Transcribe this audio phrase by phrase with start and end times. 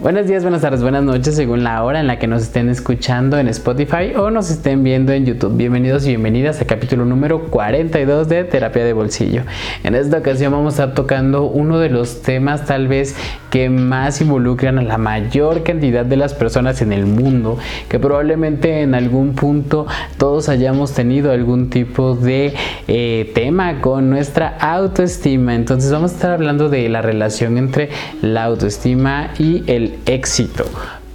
[0.00, 3.36] Buenos días, buenas tardes, buenas noches, según la hora en la que nos estén escuchando
[3.36, 5.56] en Spotify o nos estén viendo en YouTube.
[5.56, 9.42] Bienvenidos y bienvenidas al capítulo número 42 de Terapia de Bolsillo.
[9.82, 13.16] En esta ocasión vamos a estar tocando uno de los temas tal vez
[13.50, 17.58] que más involucran a la mayor cantidad de las personas en el mundo,
[17.88, 19.86] que probablemente en algún punto
[20.16, 22.54] todos hayamos tenido algún tipo de
[22.86, 25.56] eh, tema con nuestra autoestima.
[25.56, 27.88] Entonces vamos a estar hablando de la relación entre
[28.22, 30.64] la autoestima y el éxito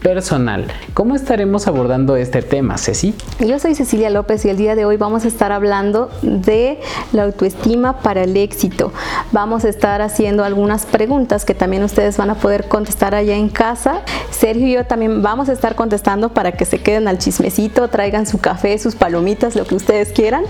[0.03, 0.67] personal.
[0.93, 3.15] ¿Cómo estaremos abordando este tema, Ceci?
[3.39, 6.79] Yo soy Cecilia López y el día de hoy vamos a estar hablando de
[7.13, 8.91] la autoestima para el éxito.
[9.31, 13.49] Vamos a estar haciendo algunas preguntas que también ustedes van a poder contestar allá en
[13.49, 14.01] casa.
[14.29, 18.27] Sergio y yo también vamos a estar contestando para que se queden al chismecito, traigan
[18.27, 20.43] su café, sus palomitas, lo que ustedes quieran.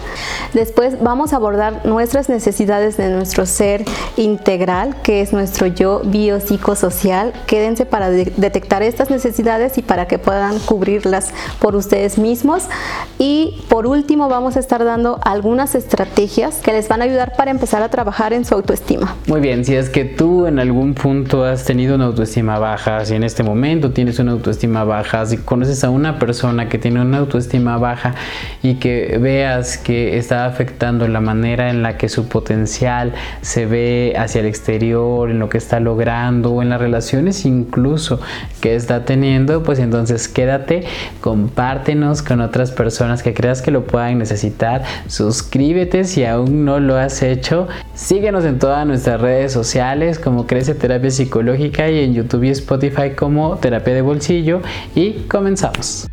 [0.54, 3.86] Después vamos a abordar nuestras necesidades de nuestro ser
[4.18, 7.34] integral, que es nuestro yo biopsicosocial.
[7.46, 9.43] Quédense para detectar estas necesidades
[9.78, 12.64] y para que puedan cubrirlas por ustedes mismos.
[13.20, 17.52] Y por último vamos a estar dando algunas estrategias que les van a ayudar para
[17.52, 19.16] empezar a trabajar en su autoestima.
[19.28, 23.16] Muy bien, si es que tú en algún punto has tenido una autoestima baja, si
[23.16, 27.18] en este momento tienes una autoestima baja, si conoces a una persona que tiene una
[27.18, 28.16] autoestima baja
[28.62, 34.14] y que veas que está afectando la manera en la que su potencial se ve
[34.18, 38.20] hacia el exterior, en lo que está logrando en las relaciones incluso
[38.62, 39.33] que está teniendo,
[39.64, 40.84] pues entonces quédate,
[41.22, 44.84] compártenos con otras personas que creas que lo puedan necesitar.
[45.08, 47.68] Suscríbete si aún no lo has hecho.
[47.96, 53.12] Síguenos en todas nuestras redes sociales como Crece Terapia Psicológica y en YouTube y Spotify
[53.18, 54.62] como Terapia de Bolsillo.
[54.96, 56.13] Y comenzamos.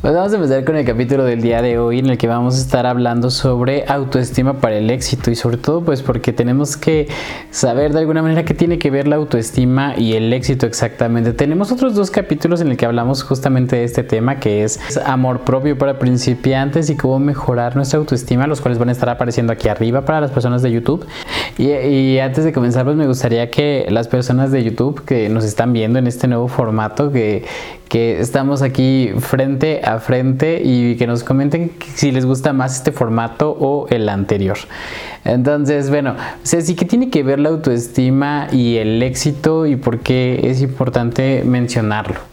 [0.00, 2.56] Pues vamos a empezar con el capítulo del día de hoy en el que vamos
[2.56, 7.06] a estar hablando sobre autoestima para el éxito y sobre todo pues porque tenemos que
[7.50, 11.34] saber de alguna manera qué tiene que ver la autoestima y el éxito exactamente.
[11.34, 15.40] Tenemos otros dos capítulos en el que hablamos justamente de este tema que es amor
[15.40, 19.68] propio para principiantes y cómo mejorar nuestra autoestima, los cuales van a estar apareciendo aquí
[19.68, 21.04] arriba para las personas de YouTube.
[21.58, 25.44] Y, y antes de comenzar pues me gustaría que las personas de YouTube que nos
[25.44, 27.44] están viendo en este nuevo formato que,
[27.90, 32.92] que estamos aquí frente a frente y que nos comenten si les gusta más este
[32.92, 34.56] formato o el anterior.
[35.24, 36.14] Entonces, bueno,
[36.44, 41.42] Ceci, ¿qué tiene que ver la autoestima y el éxito y por qué es importante
[41.44, 42.29] mencionarlo?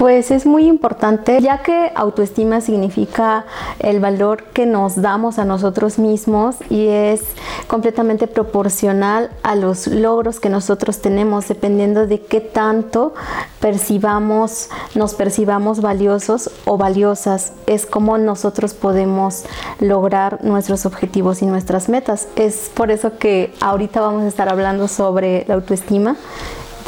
[0.00, 3.44] Pues es muy importante, ya que autoestima significa
[3.80, 7.20] el valor que nos damos a nosotros mismos y es
[7.66, 13.12] completamente proporcional a los logros que nosotros tenemos, dependiendo de qué tanto
[13.60, 17.52] percibamos, nos percibamos valiosos o valiosas.
[17.66, 19.44] Es como nosotros podemos
[19.80, 22.26] lograr nuestros objetivos y nuestras metas.
[22.36, 26.16] Es por eso que ahorita vamos a estar hablando sobre la autoestima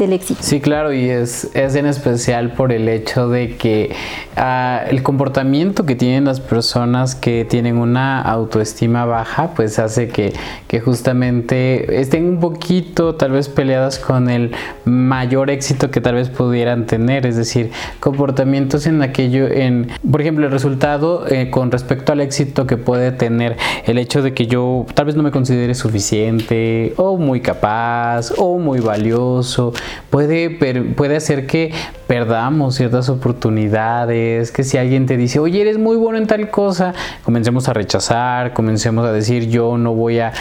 [0.02, 0.40] del éxito.
[0.42, 3.94] Sí, claro, y es, es en especial por el hecho de que
[4.36, 10.32] ah, el comportamiento que tienen las personas que tienen una autoestima baja, pues hace que,
[10.68, 14.52] que justamente estén un poquito tal vez peleadas con el
[14.84, 17.70] mayor éxito que tal vez pudieran tener, es decir,
[18.00, 23.12] comportamientos en aquello, en, por ejemplo, el resultado eh, con respecto al éxito que puede
[23.12, 28.32] tener el hecho de que yo tal vez no me considere suficiente o muy capaz
[28.36, 29.72] o muy valioso
[30.10, 30.50] puede,
[30.94, 31.72] puede hacer que
[32.06, 36.92] perdamos ciertas oportunidades, que si alguien te dice, oye, eres muy bueno en tal cosa,
[37.24, 40.32] comencemos a rechazar, comencemos a decir, yo no voy a,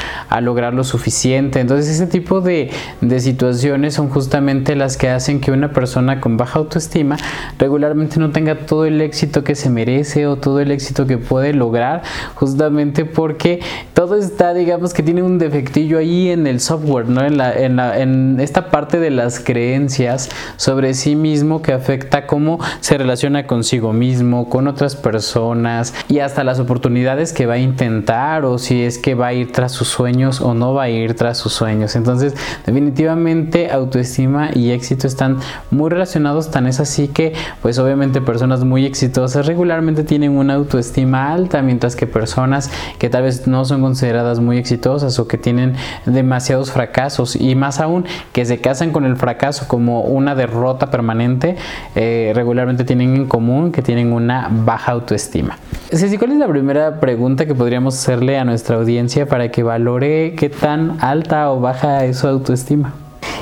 [0.42, 1.60] lograr lo suficiente.
[1.60, 6.36] Entonces ese tipo de, de situaciones son justamente las que hacen que una persona con
[6.36, 7.16] baja autoestima
[7.58, 11.54] regularmente no tenga todo el éxito que se merece o todo el éxito que puede
[11.54, 12.02] lograr,
[12.36, 13.62] justamente porque
[13.94, 17.24] todo está, digamos, que tiene un defectillo ahí en el software, ¿no?
[17.24, 22.60] En, la, en, la, en esta parte de creencias sobre sí mismo que afecta cómo
[22.80, 28.46] se relaciona consigo mismo, con otras personas y hasta las oportunidades que va a intentar
[28.46, 31.16] o si es que va a ir tras sus sueños o no va a ir
[31.16, 31.96] tras sus sueños.
[31.96, 32.36] Entonces,
[32.66, 35.38] definitivamente autoestima y éxito están
[35.70, 41.34] muy relacionados, tan es así que pues obviamente personas muy exitosas regularmente tienen una autoestima
[41.34, 45.76] alta, mientras que personas que tal vez no son consideradas muy exitosas o que tienen
[46.06, 51.56] demasiados fracasos y más aún que se casan con el fracaso como una derrota permanente,
[51.96, 55.58] eh, regularmente tienen en común que tienen una baja autoestima.
[55.90, 60.36] Ceci, ¿cuál es la primera pregunta que podríamos hacerle a nuestra audiencia para que valore
[60.36, 62.94] qué tan alta o baja es su autoestima?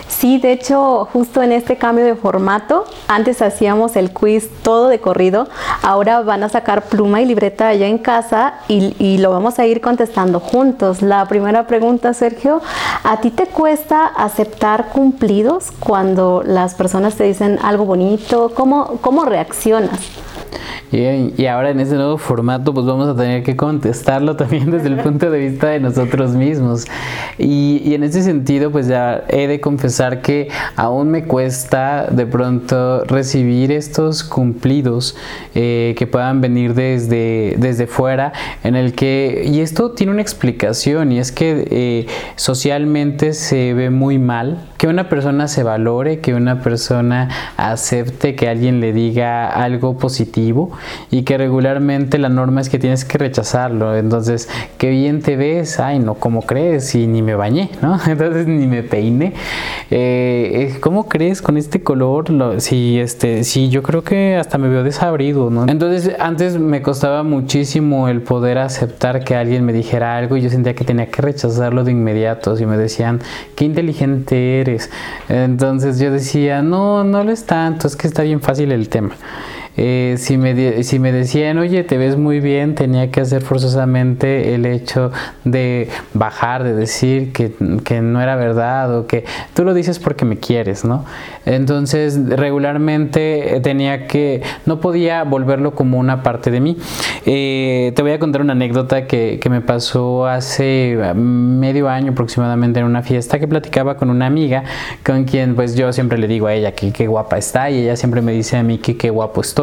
[0.09, 5.00] Sí, de hecho, justo en este cambio de formato, antes hacíamos el quiz todo de
[5.00, 5.47] corrido,
[5.81, 9.81] ahora van a sacar pluma y libreta allá en casa y, lo vamos a ir
[9.81, 11.01] contestando juntos.
[11.01, 12.61] La primera pregunta, Sergio,
[13.03, 18.51] ¿a ti te cuesta aceptar cumplidos cuando las personas te dicen algo bonito?
[18.56, 20.00] ¿Cómo, cómo reaccionas?
[20.91, 24.97] Y, ahora en ese nuevo formato pues vamos a tener que contestarlo también desde el
[24.97, 26.86] punto de vista de nosotros mismos.
[27.38, 33.03] Y, en ese sentido pues ya he de confesar que aún me cuesta de pronto
[33.06, 35.15] recibir estos cumplidos
[35.56, 38.33] eh, que puedan venir desde, desde fuera
[38.63, 43.89] en el que, y esto tiene una explicación y es que eh, socialmente se ve
[43.89, 49.47] muy mal que una persona se valore, que una persona acepte que alguien le diga
[49.47, 50.71] algo positivo
[51.12, 53.96] y que regularmente la norma es que tienes que rechazarlo.
[53.96, 56.94] Entonces, qué bien te ves, ay, no, ¿cómo crees?
[56.96, 58.00] Y ni me bañé, ¿no?
[58.08, 59.34] Entonces ni me peiné.
[59.92, 62.26] Eh, ¿Cómo crees con este color?
[62.58, 65.68] si, este, sí, yo creo que hasta me veo desabrido, ¿no?
[65.68, 70.50] Entonces, antes me costaba muchísimo el poder aceptar que alguien me dijera algo y yo
[70.50, 72.56] sentía que tenía que rechazarlo de inmediato.
[72.56, 73.20] Si me decían,
[73.56, 74.90] qué inteligente eres
[75.28, 79.16] entonces yo decía, no, no lo es tanto, es que está bien fácil el tema.
[79.77, 84.54] Eh, si, me, si me decían, oye, te ves muy bien, tenía que hacer forzosamente
[84.54, 85.12] el hecho
[85.45, 89.24] de bajar, de decir que, que, no era verdad o que
[89.54, 91.06] tú lo dices porque me quieres, ¿no?
[91.45, 96.77] Entonces, regularmente tenía que, no podía volverlo como una parte de mí.
[97.25, 102.80] Eh, te voy a contar una anécdota que, que me pasó hace medio año aproximadamente
[102.80, 104.63] en una fiesta que platicaba con una amiga
[105.06, 107.95] con quien pues yo siempre le digo a ella que qué guapa está y ella
[107.95, 109.58] siempre me dice a mí que qué guapo estoy.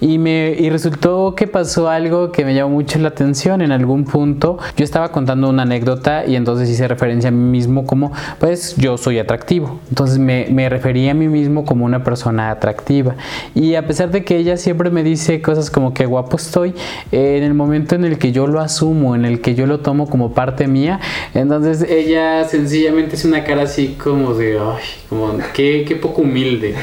[0.00, 4.04] Y, me, y resultó que pasó algo que me llamó mucho la atención en algún
[4.04, 4.58] punto.
[4.76, 8.98] Yo estaba contando una anécdota y entonces hice referencia a mí mismo como, pues yo
[8.98, 9.80] soy atractivo.
[9.88, 13.14] Entonces me, me refería a mí mismo como una persona atractiva.
[13.54, 16.74] Y a pesar de que ella siempre me dice cosas como que guapo estoy,
[17.10, 20.08] en el momento en el que yo lo asumo, en el que yo lo tomo
[20.08, 21.00] como parte mía,
[21.32, 26.74] entonces ella sencillamente es una cara así como de, ay, como, qué, qué poco humilde.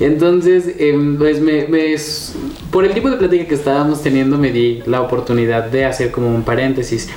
[0.00, 1.87] Entonces, em, pues me
[2.70, 6.28] por el tipo de plática que estábamos teniendo me di la oportunidad de hacer como
[6.28, 7.08] un paréntesis.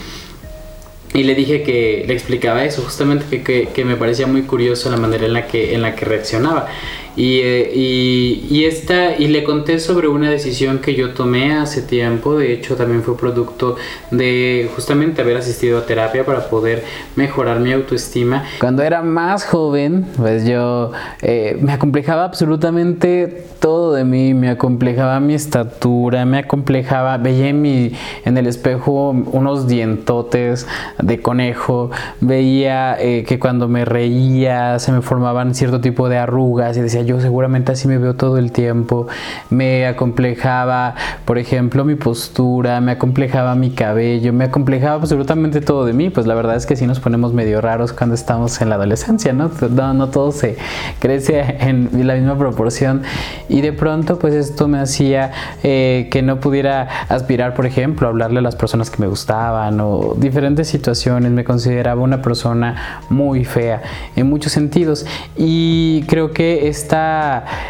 [1.14, 4.90] Y le dije que le explicaba eso, justamente que, que, que, me parecía muy curioso
[4.90, 6.68] la manera en la que, en la que reaccionaba.
[7.16, 11.82] Y, eh, y, y, esta, y le conté sobre una decisión que yo tomé hace
[11.82, 13.76] tiempo, de hecho también fue producto
[14.12, 16.84] de justamente haber asistido a terapia para poder
[17.16, 18.46] mejorar mi autoestima.
[18.60, 20.92] Cuando era más joven, pues yo
[21.22, 27.62] eh, me acomplejaba absolutamente todo de mí, me acomplejaba mi estatura, me acomplejaba, veía en,
[27.62, 27.92] mi,
[28.26, 30.68] en el espejo unos dientotes
[31.00, 31.92] de conejo,
[32.22, 37.01] veía eh, que cuando me reía se me formaban cierto tipo de arrugas y decía,
[37.02, 39.08] yo seguramente así me veo todo el tiempo,
[39.50, 40.96] me acomplejaba,
[41.26, 46.28] por ejemplo, mi postura, me acomplejaba mi cabello, me acomplejaba absolutamente todo de mí, pues
[46.28, 49.52] la verdad es que sí nos ponemos medio raros cuando estamos en la adolescencia, ¿no?
[49.70, 50.58] No, no todo se
[51.00, 53.02] crece en la misma proporción
[53.50, 55.32] y de pronto pues esto me hacía
[55.64, 59.80] eh, que no pudiera aspirar, por ejemplo, a hablarle a las personas que me gustaban
[59.80, 63.82] o diferentes situaciones, me consideraba una persona muy fea
[64.16, 65.06] en muchos sentidos
[65.36, 66.91] y creo que este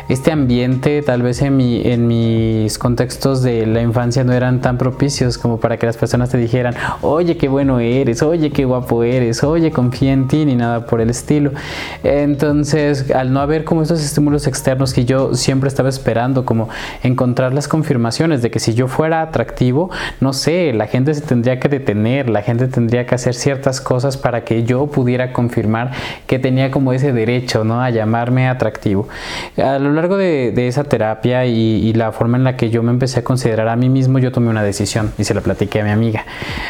[0.09, 4.77] este ambiente tal vez en, mi, en mis contextos de la infancia no eran tan
[4.77, 9.03] propicios como para que las personas te dijeran, oye, qué bueno eres, oye, qué guapo
[9.03, 11.51] eres, oye, confía en ti, ni nada por el estilo.
[12.03, 16.69] Entonces, al no haber como esos estímulos externos que yo siempre estaba esperando, como
[17.03, 21.59] encontrar las confirmaciones de que si yo fuera atractivo, no sé, la gente se tendría
[21.59, 25.91] que detener, la gente tendría que hacer ciertas cosas para que yo pudiera confirmar
[26.27, 27.81] que tenía como ese derecho, ¿no?
[27.81, 29.07] A llamarme atractivo.
[29.57, 33.19] A lo largo de, esa terapia y, la forma en la que yo me empecé
[33.19, 35.89] a considerar a mí mismo, yo tomé una decisión y se la platiqué a mi
[35.89, 36.25] amiga.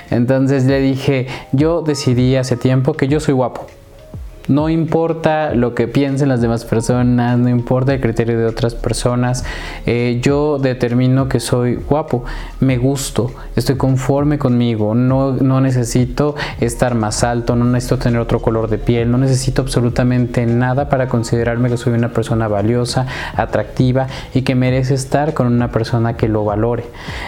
[0.09, 3.67] Entonces le dije, yo decidí hace tiempo que yo soy guapo.
[4.51, 9.45] No importa lo que piensen las demás personas, no importa el criterio de otras personas,
[9.85, 12.25] eh, yo determino que soy guapo,
[12.59, 18.41] me gusto, estoy conforme conmigo, no, no necesito estar más alto, no necesito tener otro
[18.41, 24.07] color de piel, no necesito absolutamente nada para considerarme que soy una persona valiosa, atractiva
[24.33, 26.83] y que merece estar con una persona que lo valore.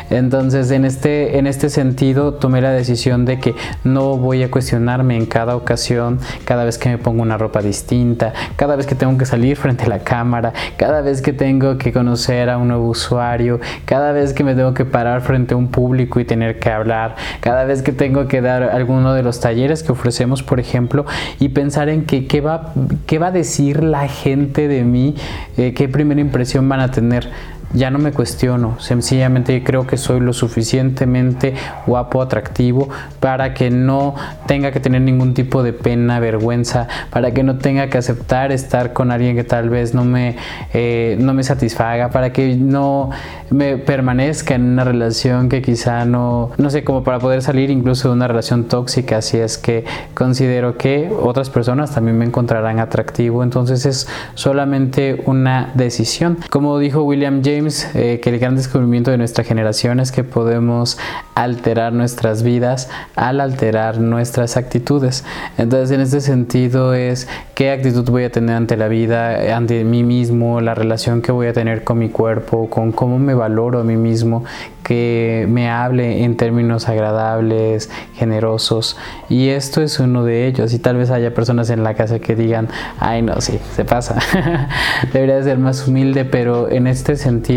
[0.10, 5.15] Entonces, en este, en este sentido, tomé la decisión de que no voy a cuestionarme
[5.15, 9.17] en cada ocasión, cada vez que me pongo una ropa distinta, cada vez que tengo
[9.17, 12.88] que salir frente a la cámara, cada vez que tengo que conocer a un nuevo
[12.88, 16.70] usuario, cada vez que me tengo que parar frente a un público y tener que
[16.70, 21.05] hablar, cada vez que tengo que dar alguno de los talleres que ofrecemos, por ejemplo,
[21.39, 22.74] y pensar en que, qué, va,
[23.05, 25.15] qué va a decir la gente de mí,
[25.58, 27.29] eh, qué primera impresión van a tener
[27.74, 31.53] ya no me cuestiono, sencillamente creo que soy lo suficientemente
[31.86, 32.89] guapo, atractivo
[33.20, 34.15] para que no
[34.48, 38.94] tenga que tener ningún tipo de pena, vergüenza, para que no tenga que aceptar estar
[38.94, 40.36] con alguien que tal vez no me,
[40.74, 43.10] eh, no me satisfaga, para que no
[43.50, 48.10] me permanezca en una relación que quizá no, no sé, como para poder salir incluso
[48.10, 53.44] de una relación tóxica, si es que considero que otras personas también me encontrarán atractivo,
[53.44, 56.38] entonces es solamente una decisión.
[56.50, 60.98] Como dijo William James, eh, que el gran descubrimiento de nuestra generación es que podemos
[61.36, 65.24] alterar nuestras vidas al alterar nuestras actitudes.
[65.58, 70.03] Entonces, en este sentido es qué actitud voy a tener ante la vida, ante mí
[70.03, 73.84] mismo, la relación que voy a tener con mi cuerpo, con cómo me valoro a
[73.84, 74.43] mí mismo,
[74.84, 78.98] que me hable en términos agradables, generosos.
[79.29, 80.74] Y esto es uno de ellos.
[80.74, 82.67] Y tal vez haya personas en la casa que digan,
[83.00, 84.20] ay no, sí, se pasa.
[85.13, 87.52] Debería ser más humilde, pero en este sentido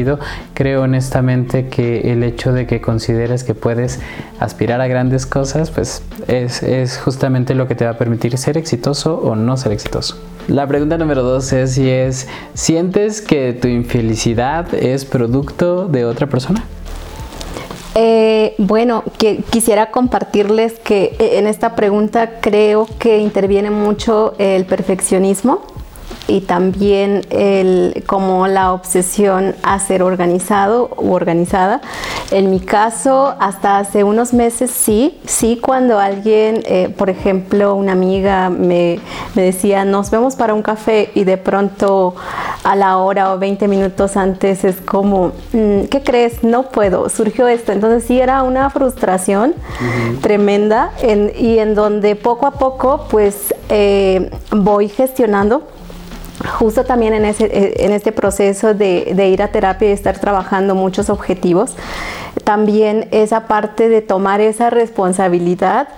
[0.54, 4.00] creo honestamente que el hecho de que consideres que puedes
[4.40, 8.58] aspirar a grandes cosas, pues es, es justamente lo que te va a permitir ser
[8.58, 10.16] exitoso o no ser exitoso.
[10.48, 16.28] La pregunta número dos es si es, ¿sientes que tu infelicidad es producto de otra
[16.28, 16.64] persona?
[17.98, 24.66] Eh, bueno, que, quisiera compartirles que eh, en esta pregunta creo que interviene mucho el
[24.66, 25.62] perfeccionismo
[26.28, 31.80] y también el, como la obsesión a ser organizado u organizada.
[32.30, 37.92] En mi caso, hasta hace unos meses sí, sí cuando alguien, eh, por ejemplo, una
[37.92, 38.99] amiga me,
[39.35, 42.14] me, decía, nos vemos para un café y de pronto
[42.64, 46.42] a la hora o 20 minutos antes es como, mm, ¿qué crees?
[46.42, 47.71] No puedo, surgió esto.
[47.71, 49.54] Entonces sí era una frustración
[50.21, 50.90] tremenda
[51.38, 55.62] y en donde poco a poco pues eh, voy gestionando
[56.45, 60.75] justo también en, ese, eh, en este proceso de, ir a terapia y estar trabajando
[60.75, 61.76] muchos objetivos,
[62.45, 65.88] también esa parte de tomar esa responsabilidad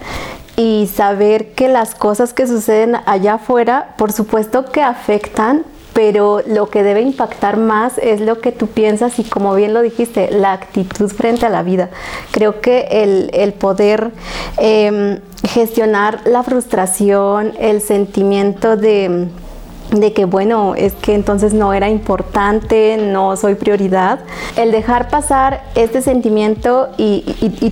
[0.57, 6.71] y saber que las cosas que suceden allá afuera, por supuesto que afectan, pero lo
[6.71, 10.52] que debe impactar más es lo que tú piensas y como bien lo dijiste, la
[10.52, 11.90] actitud frente a la vida.
[12.30, 14.12] Creo que el, el poder
[14.59, 19.28] eh, gestionar la frustración, el sentimiento de
[19.90, 24.21] de que bueno, es que entonces no era importante, no soy prioridad.
[24.57, 27.23] El dejar pasar este sentimiento y,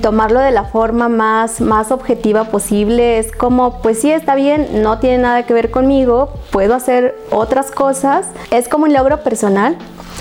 [0.02, 4.98] tomarlo de la forma más, más objetiva posible es como, pues sí, está bien, no
[4.98, 8.26] tiene nada que ver conmigo, puedo hacer otras cosas.
[8.50, 9.76] Es como un logro personal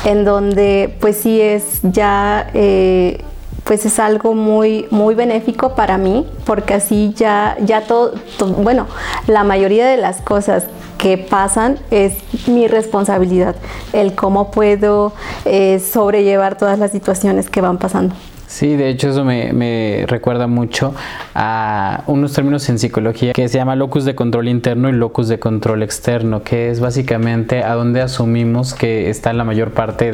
[0.06, 2.50] en donde pues sí es ya...
[2.54, 3.24] Eh,
[3.66, 8.14] pues es algo muy, muy benéfico para mí, porque así ya, ya todo,
[8.60, 8.86] bueno,
[9.25, 12.14] la mayoría de las cosas que pasan es
[12.48, 13.56] mi responsabilidad,
[13.94, 15.14] el cómo puedo
[15.46, 18.16] eh, sobrellevar todas las situaciones que van pasando.
[18.48, 20.94] Sí, de hecho eso me, recuerda mucho
[21.34, 25.40] a unos términos en psicología que se llama locus de control interno y locus de
[25.40, 30.12] control externo, que es básicamente a donde asumimos que está la mayor parte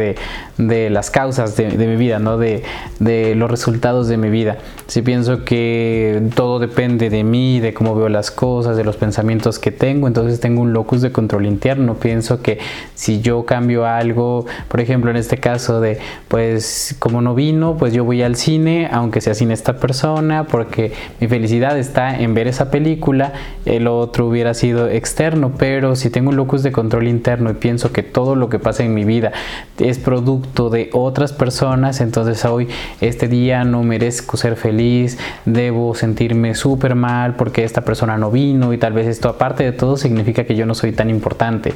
[0.58, 2.38] de, las causas de, mi vida, ¿no?
[2.38, 2.64] De,
[3.00, 4.58] de, los resultados de mi vida.
[4.88, 9.60] Si pienso que todo depende de mí, de cómo veo las cosas, de los pensamientos
[9.60, 11.96] que tengo, entonces tengo un locus de control interno.
[11.96, 12.60] Pienso que
[12.96, 17.94] si yo cambio algo, por ejemplo en este caso de, pues como no vino, pues
[17.94, 22.48] yo voy al cine, aunque sea sin esta persona, porque mi felicidad está en ver
[22.48, 23.34] esa película,
[23.66, 27.92] el otro hubiera sido externo, pero si tengo un locus de control interno y pienso
[27.92, 29.32] que todo lo que pasa en mi vida
[29.78, 32.68] es producto de otras personas, entonces hoy,
[33.01, 38.74] este día no merezco ser feliz, debo sentirme súper mal porque esta persona no vino
[38.74, 41.74] y tal vez esto aparte de todo significa que yo no soy tan importante.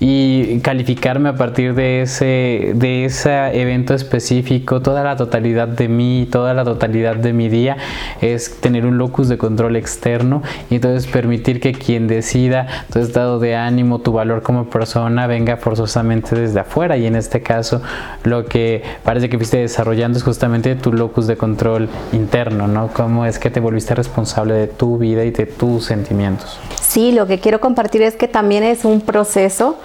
[0.00, 6.28] Y calificarme a partir de ese, de ese evento específico, toda la totalidad de mí,
[6.30, 7.76] toda la totalidad de mi día
[8.20, 13.38] es tener un locus de control externo y entonces permitir que quien decida tu estado
[13.38, 17.82] de ánimo, tu valor como persona venga forzosamente desde afuera y en este caso
[18.22, 22.88] lo que parece que fuiste desarrollando es justamente tu locus de control interno, ¿no?
[22.88, 26.58] Cómo es que te volviste responsable de tu vida y de tus sentimientos.
[26.80, 29.76] Sí, lo que quiero compartir es que también es un proceso,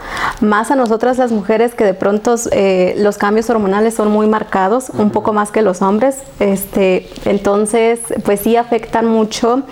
[0.41, 4.89] más a nosotras las mujeres que de pronto eh, los cambios hormonales son muy marcados,
[4.91, 6.17] un poco más que los hombres hombres.
[6.39, 9.63] Este, entonces, pues sí afectan mucho,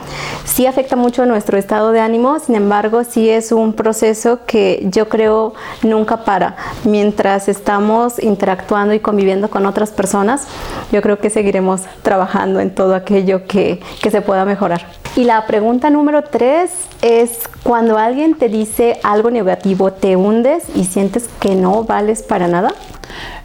[0.43, 5.07] sí afecta mucho nuestro estado de ánimo, sin embargo, sí es un proceso que yo
[5.07, 6.57] creo nunca para.
[6.83, 10.47] Mientras estamos interactuando y conviviendo con otras personas,
[10.91, 14.85] yo creo que seguiremos trabajando en todo aquello que, que se pueda mejorar.
[15.15, 16.71] Y la pregunta número tres
[17.01, 22.47] es, cuando alguien te dice algo negativo, ¿te hundes y sientes que no vales para
[22.47, 22.73] nada?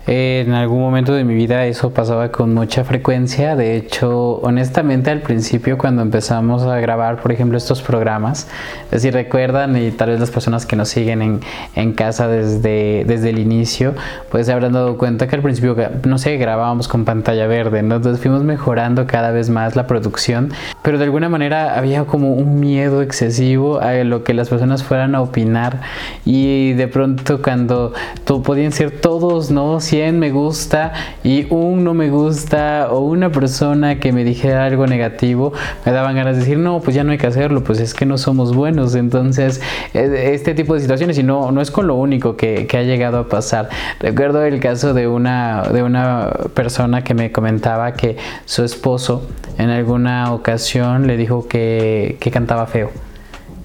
[0.07, 3.55] En algún momento de mi vida eso pasaba con mucha frecuencia.
[3.55, 8.49] De hecho, honestamente al principio cuando empezamos a grabar, por ejemplo, estos programas,
[8.97, 11.41] si recuerdan y tal vez las personas que nos siguen en,
[11.77, 13.95] en casa desde, desde el inicio,
[14.31, 17.97] pues se habrán dado cuenta que al principio, no sé, grabábamos con pantalla verde, ¿no?
[17.97, 22.59] entonces fuimos mejorando cada vez más la producción, pero de alguna manera había como un
[22.59, 25.81] miedo excesivo a lo que las personas fueran a opinar
[26.25, 27.93] y de pronto cuando
[28.25, 29.81] podían ser todos, ¿no?
[29.93, 34.87] 100 me gusta y un no me gusta o una persona que me dijera algo
[34.87, 35.53] negativo,
[35.85, 38.07] me daban ganas de decir, no, pues ya no hay que hacerlo, pues es que
[38.07, 38.95] no somos buenos.
[38.95, 39.61] Entonces,
[39.93, 43.19] eh, este tipo de situaciones, y no, no es con lo único que, ha llegado
[43.19, 43.69] a pasar.
[44.01, 49.69] Recuerdo el caso de una, de una persona que me comentaba que su esposo en
[49.69, 53.12] alguna ocasión le dijo que, que cantaba feo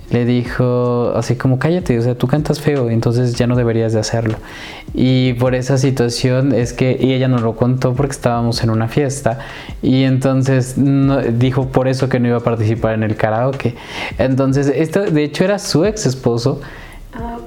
[0.09, 3.99] le dijo así como cállate, o sea, tú cantas feo, entonces ya no deberías de
[3.99, 4.37] hacerlo.
[4.93, 8.87] Y por esa situación es que, y ella nos lo contó porque estábamos en una
[8.87, 9.39] fiesta,
[9.81, 10.75] y entonces
[11.37, 13.75] dijo por eso que no iba a participar en el karaoke.
[14.17, 16.61] Entonces, esto de hecho era su ex esposo.
[17.13, 17.37] Ah,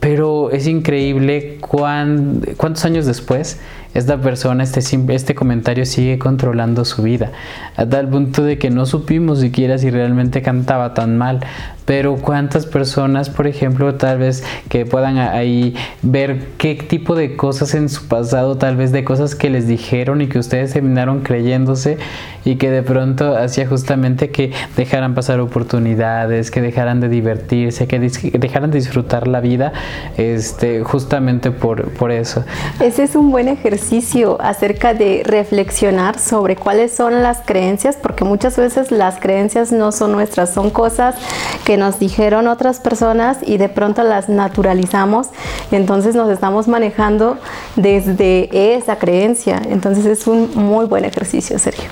[0.00, 3.58] Pero es increíble cuántos años después
[3.96, 4.80] esta persona, este,
[5.14, 7.32] este comentario sigue controlando su vida,
[7.76, 11.40] a tal punto de que no supimos siquiera si realmente cantaba tan mal,
[11.86, 17.74] pero cuántas personas, por ejemplo, tal vez que puedan ahí ver qué tipo de cosas
[17.74, 21.96] en su pasado, tal vez de cosas que les dijeron y que ustedes terminaron creyéndose
[22.44, 27.98] y que de pronto hacía justamente que dejaran pasar oportunidades, que dejaran de divertirse, que
[27.98, 29.72] dejaran de disfrutar la vida,
[30.16, 32.44] este, justamente por, por eso.
[32.80, 38.56] Ese es un buen ejercicio acerca de reflexionar sobre cuáles son las creencias, porque muchas
[38.56, 41.16] veces las creencias no son nuestras, son cosas
[41.64, 45.28] que nos dijeron otras personas y de pronto las naturalizamos,
[45.70, 47.38] entonces nos estamos manejando
[47.76, 49.60] desde esa creencia.
[49.68, 51.88] Entonces es un muy buen ejercicio, Sergio.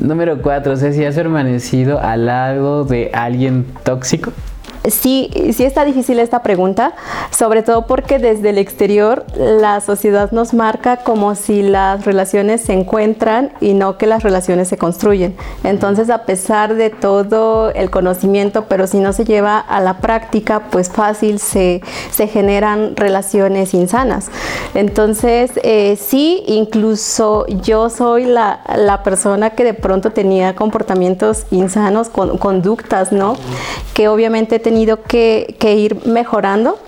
[0.00, 4.32] Número cuatro, si has permanecido al lado de alguien tóxico?
[4.88, 6.94] Sí, sí está difícil esta pregunta,
[7.30, 12.72] sobre todo porque desde el exterior la sociedad nos marca como si las relaciones se
[12.72, 15.36] encuentran y no que las relaciones se construyen.
[15.64, 20.68] Entonces, a pesar de todo el conocimiento, pero si no se lleva a la práctica,
[20.70, 21.80] pues fácil se,
[22.32, 24.30] generan relaciones insanas.
[24.74, 28.60] Entonces, eh, sí, incluso yo soy la,
[29.04, 33.36] persona que de pronto tenía comportamientos insanos, conductas, ¿no?
[33.94, 34.75] Que obviamente tenía
[35.08, 36.78] que, ir mejorando.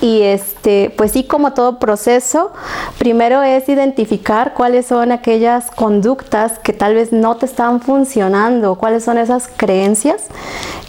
[0.00, 2.52] Y este, pues sí, como todo proceso,
[2.98, 9.04] primero es identificar cuáles son aquellas conductas que tal vez no te están funcionando, cuáles
[9.04, 10.24] son esas creencias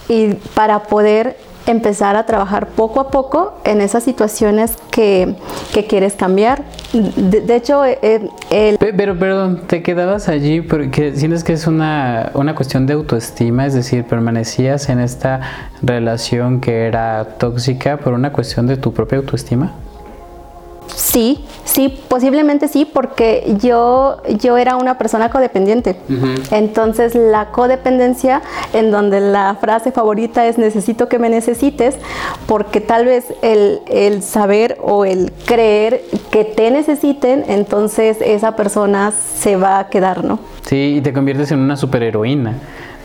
[0.09, 5.35] y para poder empezar a trabajar poco a poco en esas situaciones que,
[5.87, 6.63] quieres cambiar.
[6.91, 8.77] De, hecho, eh, el...
[8.79, 13.75] Pero, perdón, te quedabas allí porque sientes que es una, una cuestión de autoestima, es
[13.75, 15.41] decir, permanecías en esta
[15.83, 19.73] relación que era tóxica por una cuestión de tu propia autoestima.
[20.95, 25.95] Sí, sí, posiblemente sí, porque yo, yo era una persona codependiente.
[26.51, 28.41] Entonces la codependencia,
[28.73, 31.95] en donde la frase favorita es necesito que me necesites,
[32.45, 39.11] porque tal vez el, el saber o el creer que te necesiten, entonces esa persona
[39.11, 40.39] se va a quedar, ¿no?
[40.63, 42.55] Sí, y te conviertes en una superheroína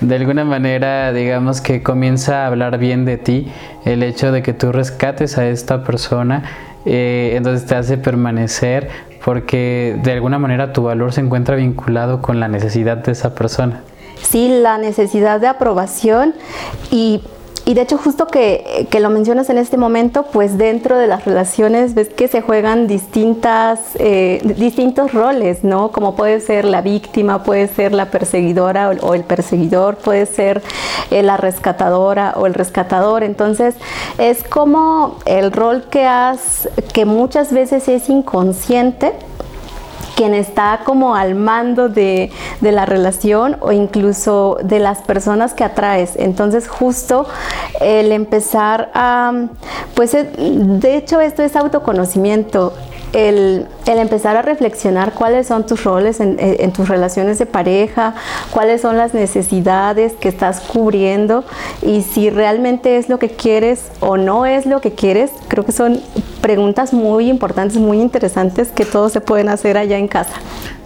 [0.02, 3.46] de alguna manera, digamos que comienza a hablar bien de ti
[3.84, 6.42] el hecho de que tú rescates a esta persona
[6.84, 8.88] eh, entonces te hace permanecer
[9.24, 13.82] porque de alguna manera tu valor se encuentra vinculado con la necesidad de esa persona.
[14.22, 16.34] Sí, la necesidad de aprobación
[16.90, 17.22] y
[17.64, 21.94] y de hecho, justo que, lo mencionas en este momento, pues dentro de las relaciones
[21.94, 25.92] ves que se juegan distintas, eh, distintos roles, ¿no?
[25.92, 30.60] Como puede ser la víctima, puede ser la perseguidora o, el perseguidor, puede ser
[31.10, 33.22] eh, la rescatadora o el rescatador.
[33.22, 33.76] Entonces,
[34.18, 39.12] es como el rol que has, que muchas veces es inconsciente,
[40.16, 46.12] quien está como al mando de, la relación o incluso de las personas que atraes.
[46.16, 47.26] Entonces justo
[47.80, 49.32] el empezar a,
[49.94, 52.72] pues de hecho esto es autoconocimiento
[53.12, 58.14] el, empezar a reflexionar cuáles son tus roles en, en, tus relaciones de pareja,
[58.50, 61.44] cuáles son las necesidades que estás cubriendo
[61.82, 65.72] y si realmente es lo que quieres o no es lo que quieres, creo que
[65.72, 66.00] son
[66.40, 70.32] preguntas muy importantes, muy interesantes que todos se pueden hacer allá en casa.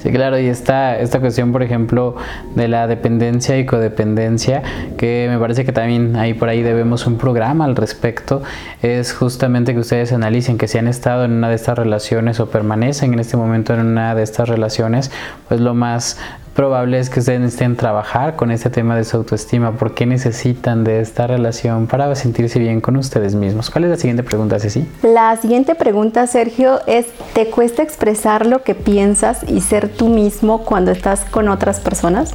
[0.03, 2.17] Sí, claro, y esta, esta cuestión, por ejemplo,
[2.57, 4.65] de la dependencia y codependencia,
[4.99, 8.43] que me parece que también ahí por ahí debemos un programa al respecto,
[8.83, 12.51] es justamente que ustedes analicen que si han estado en una de estas relaciones o
[12.51, 15.13] permanecen en este momento en una de estas relaciones,
[15.47, 16.19] pues lo más
[16.57, 19.73] probable es que ustedes necesiten trabajar con este tema de su autoestima.
[19.73, 23.71] ¿Por qué necesitan de esta relación para sentirse bien con ustedes mismos?
[23.71, 24.89] ¿Cuál es la siguiente pregunta, Ceci?
[25.03, 30.65] La siguiente pregunta, Sergio, es, ¿te cuesta expresar lo que piensas y ser tú mismo
[30.65, 32.35] cuando estás con otras personas?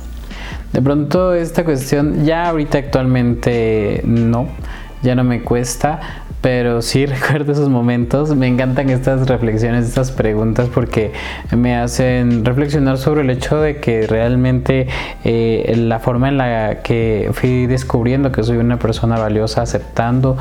[0.72, 4.48] De pronto esta cuestión ya ahorita actualmente no,
[5.02, 8.36] ya no me cuesta, pero sí recuerdo esos momentos.
[8.36, 11.14] Me encantan estas reflexiones, estas preguntas porque
[11.56, 14.88] me hacen reflexionar sobre el hecho de que realmente
[15.24, 20.38] eh, la forma en la que fui descubriendo que soy una persona valiosa, aceptando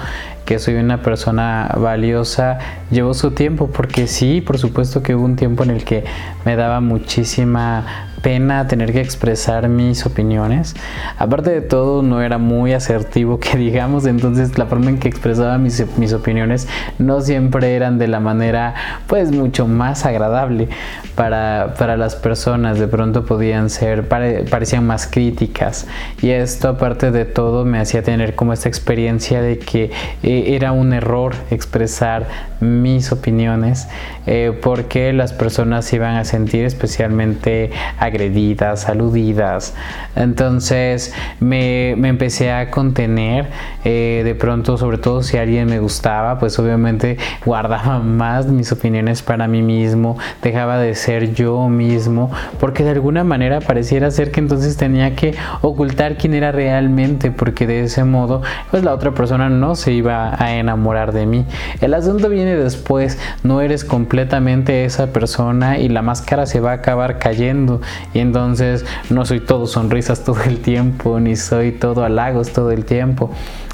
[0.50, 2.58] que soy una persona valiosa,
[2.90, 6.02] llevó su tiempo porque sí, por supuesto que hubo un tiempo en el que
[6.44, 10.74] me daba muchísima pena tener que expresar mis opiniones.
[11.18, 15.58] Aparte de todo, no era muy asertivo que digamos, entonces la forma en que expresaba
[15.58, 18.74] mis, mis opiniones no siempre eran de la manera
[19.06, 20.68] pues mucho más agradable
[21.14, 22.78] para, para las personas.
[22.78, 25.86] De pronto podían ser, parecían más críticas.
[26.22, 29.90] Y esto aparte de todo me hacía tener como esta experiencia de que
[30.22, 32.26] eh, era un error expresar
[32.60, 33.88] mis opiniones
[34.26, 37.70] eh, porque las personas iban a sentir especialmente
[38.10, 39.74] agredidas, aludidas.
[40.16, 43.48] Entonces me, empecé a contener,
[43.84, 49.22] eh, de pronto, sobre todo si alguien me gustaba, pues obviamente guardaba más mis opiniones
[49.22, 54.40] para mí mismo, dejaba de ser yo mismo, porque de alguna manera pareciera ser que
[54.40, 59.48] entonces tenía que ocultar quién era realmente, porque de ese modo, pues la otra persona
[59.48, 61.46] no se iba a enamorar de mí.
[61.80, 66.74] El asunto viene después, no eres completamente esa persona y la máscara se va a
[66.74, 67.80] acabar cayendo
[68.14, 72.84] y entonces no soy todo sonrisas todo el tiempo, ni soy todo halagos todo el
[72.84, 73.30] tiempo.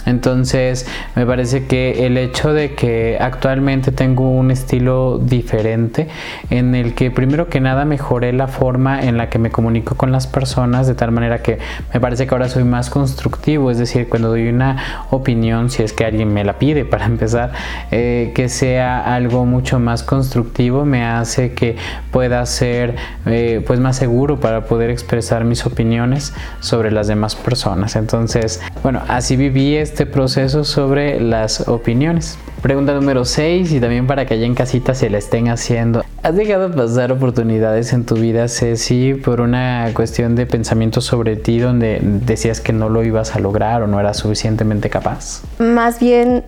[0.07, 6.09] Entonces me parece que el hecho de que actualmente tengo un estilo diferente
[6.51, 10.13] en el que primero que nada mejoré la forma en la que me comunico con
[10.13, 11.59] las personas de tal manera que
[11.93, 15.93] me parece que ahora soy más constructivo, es decir, cuando doy una opinión, si es
[15.93, 17.53] que alguien me la pide para empezar,
[17.91, 21.77] eh, que sea algo mucho más constructivo, me hace que
[22.13, 27.97] pueda ser eh, pues más seguro para poder expresar mis opiniones sobre las demás personas.
[27.97, 32.37] Entonces, bueno, así viví este este proceso sobre las opiniones.
[32.61, 36.05] Pregunta número 6 y también para que allá en casita se la estén haciendo.
[36.23, 41.37] ¿Has llegado a pasar oportunidades en tu vida, Ceci, por una cuestión de pensamiento sobre
[41.37, 45.41] ti donde decías que no lo ibas a lograr o no eras suficientemente capaz?
[45.59, 46.45] Más bien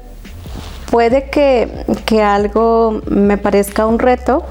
[0.91, 4.45] puede que, que, algo me parezca un reto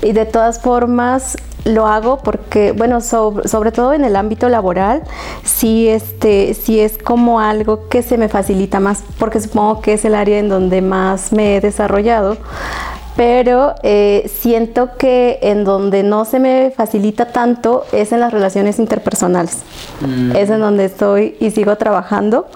[0.00, 5.02] y de todas formas lo hago porque, bueno, sobre, todo en el ámbito laboral,
[5.44, 10.04] sí, este, sí es como algo que se me facilita más, porque supongo que es
[10.04, 12.36] el área en donde más me he desarrollado,
[13.16, 18.78] pero eh, siento que en donde no se me facilita tanto es en las relaciones
[18.78, 19.58] interpersonales.
[20.00, 20.36] Mm.
[20.36, 22.46] Es en donde estoy y sigo trabajando,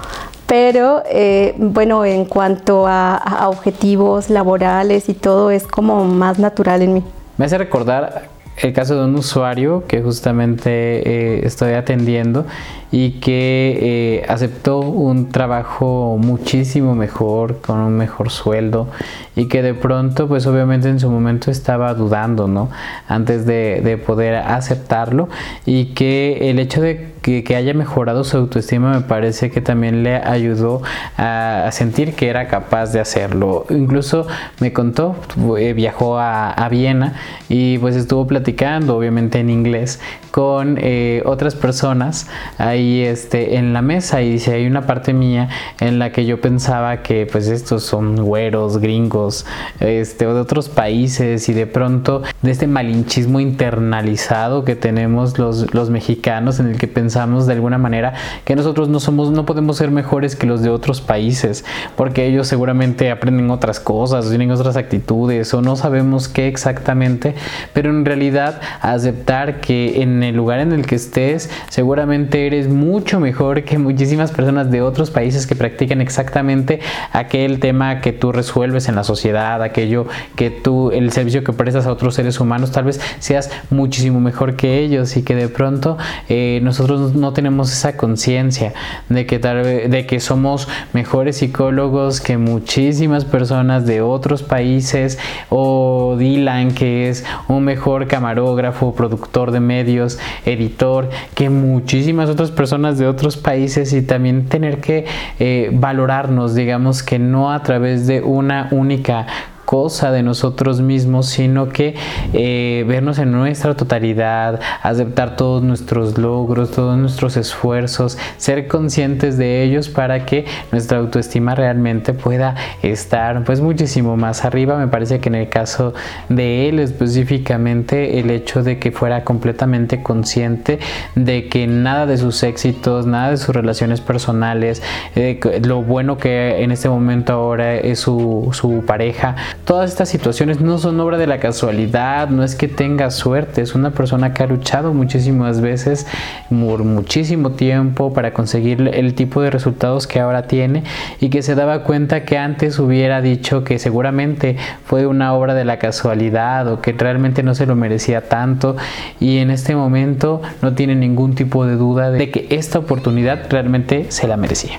[0.46, 6.82] pero eh, bueno, en cuanto a, a objetivos laborales y todo, es como más natural
[6.82, 7.04] en mí.
[7.36, 12.46] Me hace recordar el caso de un usuario que justamente eh, estoy atendiendo
[12.94, 18.86] y que eh, aceptó un trabajo muchísimo mejor, con un mejor sueldo
[19.34, 22.70] y que de pronto pues obviamente en su momento estaba dudando, ¿no?
[23.08, 25.28] Antes de, de poder aceptarlo
[25.66, 30.02] y que el hecho de que, que, haya mejorado su autoestima me parece que también
[30.02, 30.82] le ayudó
[31.16, 33.64] a, sentir que era capaz de hacerlo.
[33.70, 34.26] Incluso
[34.60, 35.16] me contó,
[35.58, 37.14] eh, viajó a, a, Viena
[37.48, 42.28] y pues estuvo platicando obviamente en inglés con eh, otras personas
[42.58, 44.22] ahí este, en la mesa.
[44.22, 45.48] Y dice, hay una parte mía
[45.80, 49.46] en la que yo pensaba que pues estos son güeros, gringos,
[49.80, 55.74] este, o de otros países y de pronto de este malinchismo internalizado que tenemos los,
[55.74, 59.76] los mexicanos en el que pensamos de alguna manera que nosotros no somos, no podemos
[59.76, 61.64] ser mejores que los de otros países
[61.96, 67.34] porque ellos seguramente aprenden otras cosas, tienen otras actitudes o no sabemos qué exactamente,
[67.72, 73.20] pero en realidad aceptar que en el lugar en el que estés seguramente eres mucho
[73.20, 76.80] mejor que muchísimas personas de otros países que practican exactamente
[77.12, 81.86] aquel tema que tú resuelves en la sociedad, aquello que tú, el servicio que prestas
[81.86, 85.96] a otros seres humanos, tal vez seas muchísimo mejor que ellos y que de pronto
[86.28, 88.72] eh, nosotros no tenemos esa conciencia
[89.08, 95.18] de que tal vez, de que somos mejores psicólogos que muchísimas personas de otros países.
[95.50, 102.98] O Dylan que es un mejor camarógrafo, productor de medios, editor que muchísimas otras personas
[102.98, 105.04] de otros países y también tener que
[105.38, 109.26] eh, valorarnos, digamos que no a través de una única
[109.64, 111.94] cosa de nosotros mismos, sino que
[112.32, 119.62] eh, vernos en nuestra totalidad, aceptar todos nuestros logros, todos nuestros esfuerzos, ser conscientes de
[119.62, 124.76] ellos para que nuestra autoestima realmente pueda estar pues muchísimo más arriba.
[124.78, 125.94] Me parece que en el caso
[126.28, 130.78] de él específicamente el hecho de que fuera completamente consciente
[131.14, 134.82] de que nada de sus éxitos, nada de sus relaciones personales,
[135.14, 140.60] eh, lo bueno que en este momento ahora es su, su pareja, todas estas situaciones
[140.60, 144.42] no son obra de la casualidad, no es que tenga suerte, es una persona que
[144.42, 146.06] ha luchado muchísimas veces
[146.48, 150.84] por muchísimo tiempo para conseguir el tipo de resultados que ahora tiene
[151.20, 155.64] y que se daba cuenta que antes hubiera dicho que seguramente fue una obra de
[155.64, 158.76] la casualidad o que realmente no se lo merecía tanto
[159.20, 164.06] y en este momento no tiene ningún tipo de duda de que esta oportunidad realmente
[164.10, 164.78] se la merecía.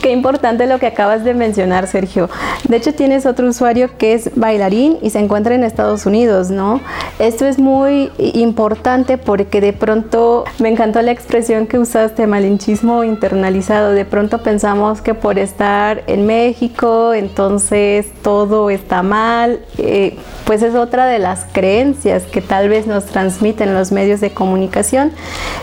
[0.00, 2.30] Qué importante lo que acabas de mencionar, Sergio.
[2.66, 6.80] De hecho, tienes otro usuario que es bailarín y se encuentra en Estados Unidos, ¿no?
[7.18, 13.92] Esto es muy importante porque de pronto me encantó la expresión que usaste, malinchismo internalizado.
[13.92, 19.60] De pronto pensamos que por estar en México, entonces todo está mal.
[19.76, 24.30] Eh, pues es otra de las creencias que tal vez nos transmiten los medios de
[24.30, 25.12] comunicación.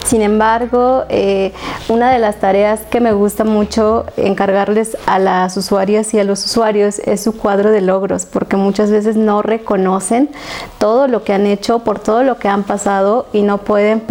[0.05, 1.53] Sin embargo, eh,
[1.89, 6.45] una de las tareas que me gusta mucho encargarles a las usuarias y a los
[6.45, 10.29] usuarios es su cuadro de logros, porque muchas veces no reconocen
[10.77, 14.01] todo lo que han hecho, por todo lo que han pasado y no pueden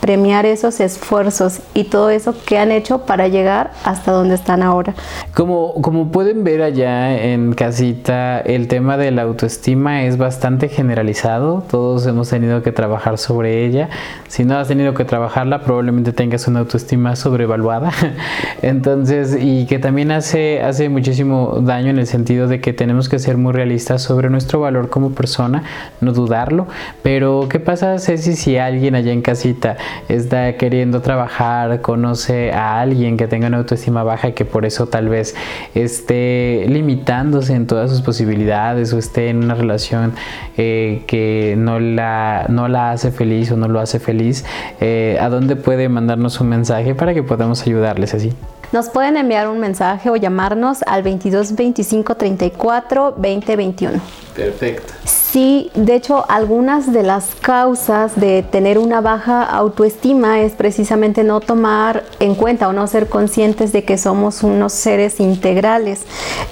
[0.00, 4.94] premiar esos esfuerzos y todo eso que han hecho para llegar hasta donde están ahora.
[5.34, 11.62] Como, como pueden ver allá en casita, el tema de la autoestima es bastante generalizado,
[11.70, 13.88] todos hemos tenido que trabajar sobre ella,
[14.28, 17.92] si no has tenido que trabajarla probablemente tengas una autoestima sobrevaluada,
[18.62, 23.10] entonces y y que también hace, hace muchísimo daño en el sentido de que tenemos
[23.10, 25.62] que ser muy realistas sobre nuestro valor como persona,
[26.00, 26.68] no dudarlo,
[27.02, 29.76] pero ¿qué pasa Ceci si alguien allá en casita
[30.08, 34.86] está queriendo trabajar, conoce a alguien que tenga una autoestima baja y que por eso
[34.86, 35.34] tal vez
[35.74, 40.14] esté limitándose en todas sus posibilidades o esté en una relación
[40.56, 44.46] eh, que no la, no la hace feliz o no lo hace feliz,
[44.80, 48.32] eh, ¿a dónde puede mandarnos un mensaje para que podamos ayudarles así?
[48.72, 54.00] Nos pueden enviar un mensaje o llamarnos al 22 25 34 20 21.
[54.34, 54.94] Perfecto.
[55.32, 61.40] Sí, de hecho, algunas de las causas de tener una baja autoestima es precisamente no
[61.40, 66.02] tomar en cuenta o no ser conscientes de que somos unos seres integrales,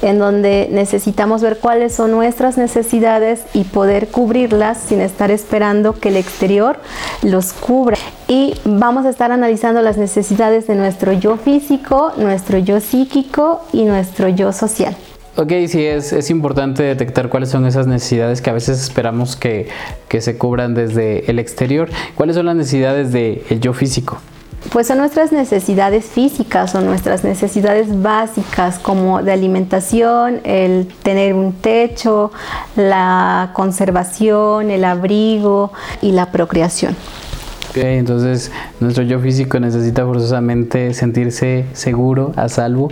[0.01, 6.09] en donde necesitamos ver cuáles son nuestras necesidades y poder cubrirlas sin estar esperando que
[6.09, 6.79] el exterior
[7.23, 7.99] los cubra.
[8.29, 13.85] Y vamos a estar analizando las necesidades de nuestro yo físico, nuestro yo psíquico y
[13.85, 14.97] nuestro yo social.
[15.37, 19.69] Ok, sí, es, es, importante detectar cuáles son esas necesidades que a veces esperamos que,
[20.09, 21.89] que se cubran desde el exterior.
[22.17, 24.19] ¿Cuáles son las necesidades del yo físico?
[24.73, 31.55] Pues son nuestras necesidades físicas o nuestras necesidades básicas como de alimentación, el tener un
[31.55, 32.31] techo,
[32.77, 36.95] la conservación, el abrigo y la procreación.
[37.71, 42.89] Ok, entonces nuestro yo físico necesita forzosamente sentirse seguro, a salvo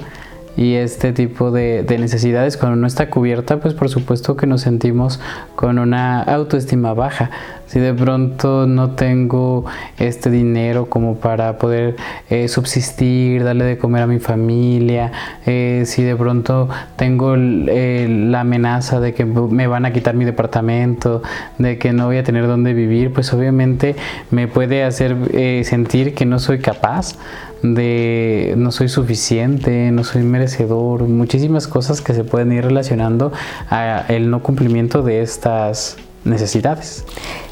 [0.57, 5.19] y este tipo de, necesidades cuando no está cubierta pues por supuesto que nos sentimos
[5.57, 7.31] con una autoestima baja
[7.68, 9.64] si de pronto no tengo
[9.98, 11.96] este dinero como para poder
[12.31, 15.12] eh, subsistir darle de comer a mi familia
[15.46, 21.22] eh, si de pronto tengo la amenaza de que me van a quitar mi departamento
[21.59, 23.96] de que no voy a tener dónde vivir pues obviamente
[24.31, 27.16] me puede hacer eh, sentir que no soy capaz
[27.62, 33.33] de no soy suficiente, no soy merecedor, muchísimas cosas que se pueden ir relacionando
[33.68, 35.96] a el no cumplimiento de estas
[36.29, 37.05] necesidades.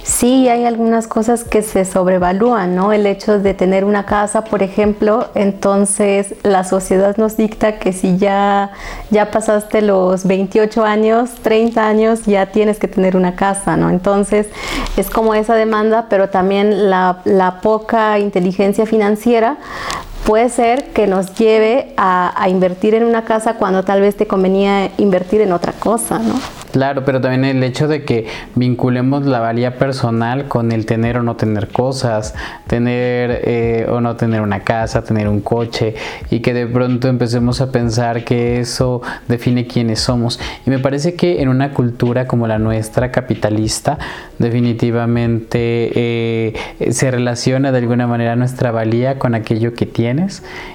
[0.06, 2.92] Sí, hay algunas cosas que se sobrevalúan, ¿no?
[2.92, 8.16] El hecho de tener una casa, por ejemplo, entonces la sociedad nos dicta que si
[8.16, 8.70] ya,
[9.10, 13.90] ya pasaste los 28 años, 30 años, ya tienes que tener una casa, ¿no?
[13.90, 14.46] Entonces
[14.96, 19.56] es como esa demanda, pero también la, la poca inteligencia financiera
[20.26, 24.90] puede ser que nos lleve a, invertir en una casa cuando tal vez te convenía
[24.98, 26.34] invertir en otra cosa, ¿no?
[26.72, 31.22] Claro, pero también el hecho de que vinculemos la valía personal con el tener o
[31.22, 32.34] no tener cosas,
[32.66, 35.94] tener eh, o no tener una casa, tener un coche
[36.28, 40.38] y que de pronto empecemos a pensar que eso define quiénes somos.
[40.66, 43.98] Y me parece que en una cultura como la nuestra, capitalista,
[44.38, 46.54] definitivamente eh,
[46.90, 49.88] se relaciona de alguna manera nuestra valía con aquello que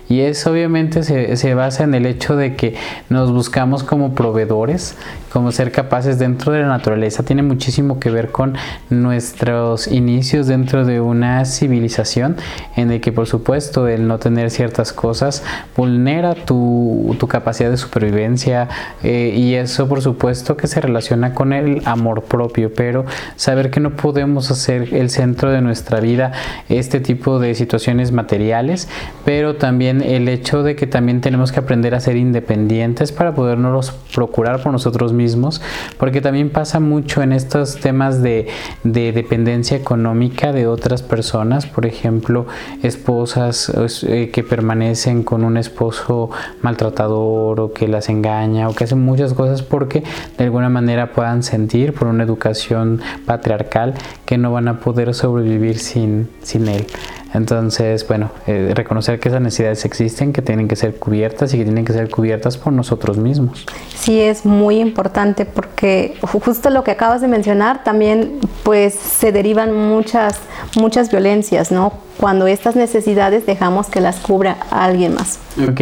[0.10, 2.76] y eso obviamente se, se basa en el hecho de que
[3.10, 4.96] nos buscamos como proveedores,
[5.32, 7.24] como ser capaces dentro de la naturaleza.
[7.24, 8.56] Tiene muchísimo que ver con
[8.90, 12.36] nuestros inicios dentro de una civilización
[12.76, 15.44] en el que por supuesto el no tener ciertas cosas
[15.76, 18.68] vulnera tu, tu capacidad de supervivencia
[19.04, 22.74] eh, y eso por supuesto que se relaciona con el amor propio.
[22.74, 23.06] Pero
[23.38, 26.34] saber que no podemos hacer el centro de nuestra vida
[26.70, 28.90] este tipo de situaciones materiales
[29.24, 33.92] pero también el hecho de que también tenemos que aprender a ser independientes para podernos
[34.14, 35.62] procurar por nosotros mismos
[35.98, 38.48] porque también pasa mucho en estos temas de,
[38.84, 42.46] dependencia económica de otras personas, por ejemplo,
[42.84, 43.72] esposas
[44.08, 46.30] eh, que permanecen con un esposo
[46.62, 50.04] maltratador o que las engaña o que hacen muchas cosas porque
[50.38, 53.94] de alguna manera puedan sentir por una educación patriarcal
[54.26, 56.86] que no van a poder sobrevivir sin, sin él.
[57.34, 61.64] Entonces, bueno, eh, reconocer que esas necesidades existen, que tienen que ser cubiertas y que
[61.64, 63.66] tienen que ser cubiertas por nosotros mismos.
[63.96, 69.74] Sí, es muy importante porque justo lo que acabas de mencionar también pues se derivan
[69.74, 70.40] muchas
[70.78, 71.94] muchas violencias, ¿no?
[72.18, 75.40] Cuando estas necesidades dejamos que las cubra alguien más.
[75.58, 75.82] Ok,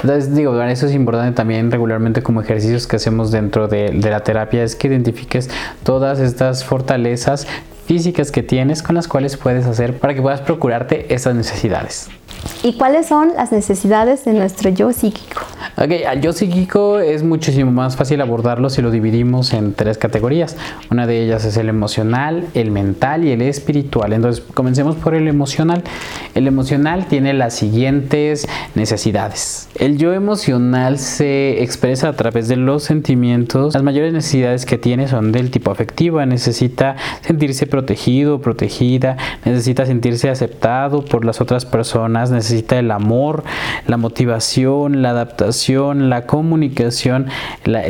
[0.00, 4.20] entonces digo, eso es importante también regularmente como ejercicios que hacemos dentro de, de la
[4.20, 5.50] terapia, es que identifiques
[5.82, 7.46] todas estas fortalezas
[7.90, 12.08] físicas que tienes con las cuales puedes hacer para que puedas procurarte esas necesidades.
[12.62, 15.42] ¿Y cuáles son las necesidades de nuestro yo psíquico?
[15.76, 20.56] Ok, al yo psíquico es muchísimo más fácil abordarlo si lo dividimos en tres categorías.
[20.90, 24.12] Una de ellas es el emocional, el mental y el espiritual.
[24.12, 25.82] Entonces, comencemos por el emocional.
[26.34, 29.68] El emocional tiene las siguientes necesidades.
[29.74, 33.72] El yo emocional se expresa a través de los sentimientos.
[33.74, 36.24] Las mayores necesidades que tiene son del tipo afectivo.
[36.26, 43.44] Necesita sentirse protegido, protegida, necesita sentirse aceptado por las otras personas, necesita el amor,
[43.86, 47.26] la motivación, la adaptación, la comunicación,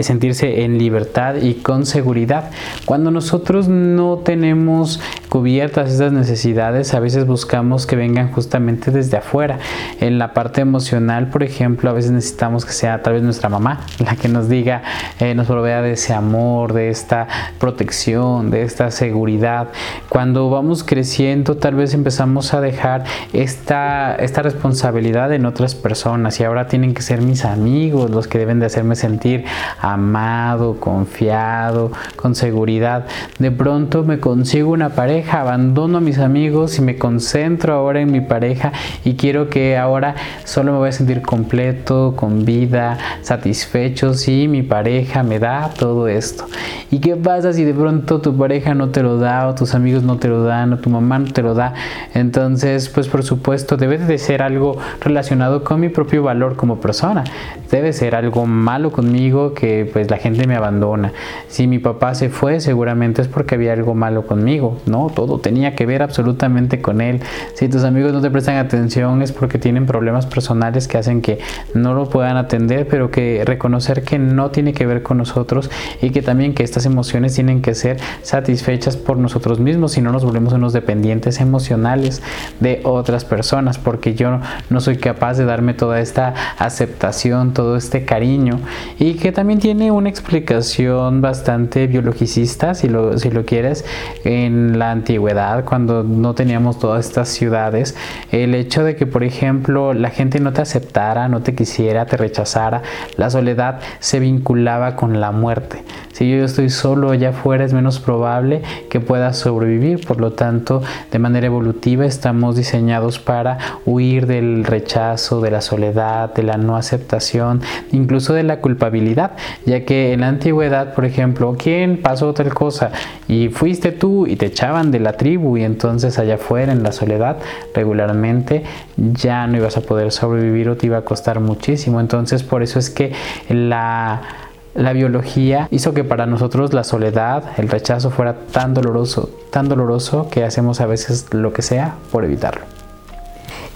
[0.02, 2.50] sentirse en libertad y con seguridad.
[2.84, 9.58] Cuando nosotros no tenemos cubiertas esas necesidades, a veces buscamos que vengan justamente desde afuera.
[10.00, 13.48] En la parte emocional, por ejemplo, a veces necesitamos que sea a través de nuestra
[13.48, 14.82] mamá la que nos diga,
[15.18, 17.26] eh, nos provea de ese amor, de esta
[17.58, 19.68] protección, de esta seguridad.
[20.08, 26.44] Cuando vamos creciendo, tal vez empezamos a dejar esta, esta responsabilidad en otras personas y
[26.44, 29.44] ahora tienen que ser mis amigos los que deben de hacerme sentir
[29.80, 33.06] amado, confiado, con seguridad.
[33.38, 38.12] De pronto me consigo una pareja, abandono a mis amigos y me concentro ahora en
[38.12, 38.72] mi pareja
[39.04, 40.14] y quiero que ahora
[40.44, 46.08] solo me voy a sentir completo, con vida, satisfecho si mi pareja me da todo
[46.08, 46.46] esto.
[46.90, 50.02] ¿Y qué pasa si de pronto tu pareja no te lo da o tus amigos
[50.02, 51.74] no te lo dan o tu mamá no te lo da?
[52.14, 57.24] Entonces, pues por supuesto debe de ser algo relacionado con mi propio valor como persona.
[57.70, 61.12] Debe ser algo malo conmigo que pues la gente me abandona.
[61.48, 65.10] Si mi papá se fue, seguramente es porque había algo malo conmigo, ¿no?
[65.14, 67.20] Todo tenía que ver absolutamente con él.
[67.54, 71.38] Si tus amigos no te prestan atención es porque tienen problemas personales que hacen que
[71.74, 76.10] no lo puedan atender, pero que reconocer que no tiene que ver con nosotros y
[76.10, 80.24] que también que estas emociones tienen que ser satisfechas por nosotros mismos, si no nos
[80.24, 82.22] volvemos unos dependientes emocionales
[82.60, 88.04] de otras personas, porque yo no soy capaz de darme toda esta aceptación, todo este
[88.04, 88.60] cariño
[88.98, 93.84] y que también tiene una explicación bastante biologicista, si lo, si lo quieres,
[94.24, 97.96] en la antigüedad, cuando no teníamos todas estas ciudades,
[98.30, 102.16] el hecho de que, por ejemplo, la gente no te aceptara, no te quisiera, te
[102.16, 102.82] rechazara,
[103.16, 105.82] la soledad se vinculaba con la muerte.
[106.12, 110.82] Si yo estoy solo allá afuera es menos probable que pueda sobrevivir, por lo tanto,
[111.10, 113.58] de manera evolutiva estamos diseñados para
[113.90, 117.60] huir del rechazo, de la soledad, de la no aceptación
[117.92, 119.32] incluso de la culpabilidad,
[119.66, 122.90] ya que en la antigüedad, por ejemplo, ¿quién pasó tal cosa?
[123.28, 126.92] Y fuiste tú y te echaban de la tribu y entonces allá afuera en la
[126.92, 127.36] soledad
[127.74, 128.62] regularmente
[128.96, 132.00] ya no ibas a poder sobrevivir o te iba a costar muchísimo.
[132.00, 133.12] Entonces por eso es que
[133.44, 140.28] la biología hizo que para nosotros la soledad, el rechazo fuera tan doloroso, tan doloroso
[140.30, 142.79] que hacemos a veces lo que sea por evitarlo.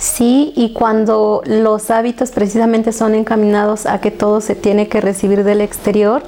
[0.05, 5.45] Sí, y cuando los hábitos precisamente son encaminados a que todo se tiene que recibir
[5.45, 6.23] del exterior,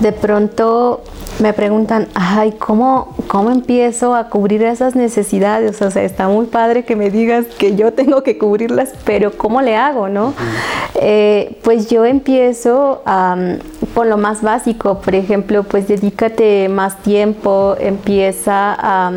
[0.00, 1.02] de pronto
[1.40, 5.80] me preguntan, ay, ¿cómo, ¿cómo empiezo a cubrir esas necesidades?
[5.80, 9.62] O sea, está muy padre que me digas que yo tengo que cubrirlas, pero ¿cómo
[9.62, 10.34] le hago, no?
[10.96, 13.00] Eh, pues yo empiezo
[13.94, 19.12] por lo más básico, por ejemplo, pues dedícate más tiempo, empieza a,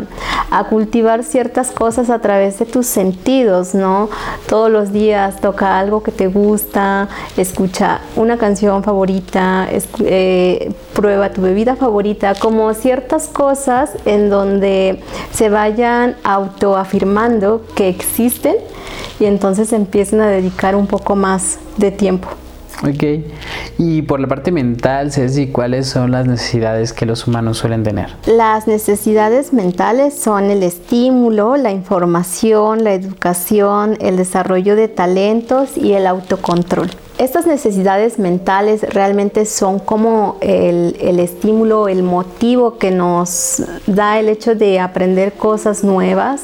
[0.70, 4.10] cultivar ciertas cosas a través de tus sentidos, ¿no?
[4.48, 9.68] Todos los días toca algo que te gusta, escucha una canción favorita,
[10.00, 15.02] eh, prueba tu bebida favorita, como ciertas cosas en donde
[15.34, 18.56] se vayan autoafirmando que existen
[19.20, 22.30] y entonces empiecen a dedicar un poco más de tiempo.
[22.84, 23.04] Ok.
[23.78, 28.10] Y por la parte mental, Ceci, ¿cuáles son las necesidades que los humanos suelen tener?
[28.26, 35.94] Las necesidades mentales son el estímulo, la información, la educación, el desarrollo de talentos y
[35.94, 36.90] el autocontrol.
[37.18, 44.54] Estas necesidades mentales realmente son como el, estímulo, el motivo que nos da el hecho
[44.54, 46.42] de aprender cosas nuevas,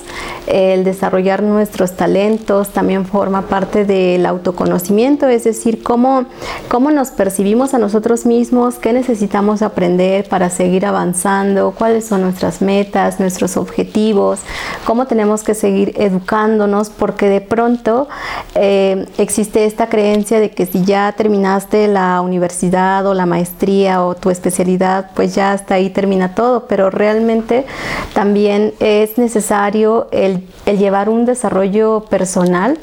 [0.48, 6.24] el desarrollar nuestros talentos, también forma parte del autoconocimiento, es decir, cómo,
[6.70, 12.62] cómo nos percibimos a nosotros mismos, qué necesitamos aprender para seguir avanzando, cuáles son nuestras
[12.62, 14.40] metas, nuestros objetivos,
[14.86, 18.08] cómo tenemos que seguir educándonos, porque de pronto
[18.56, 24.16] eh, existe esta creencia de que si ya terminaste la universidad o la maestría o
[24.16, 27.66] tu especialidad, pues ya hasta ahí termina todo, pero realmente
[28.14, 32.78] también es necesario el, llevar un desarrollo personal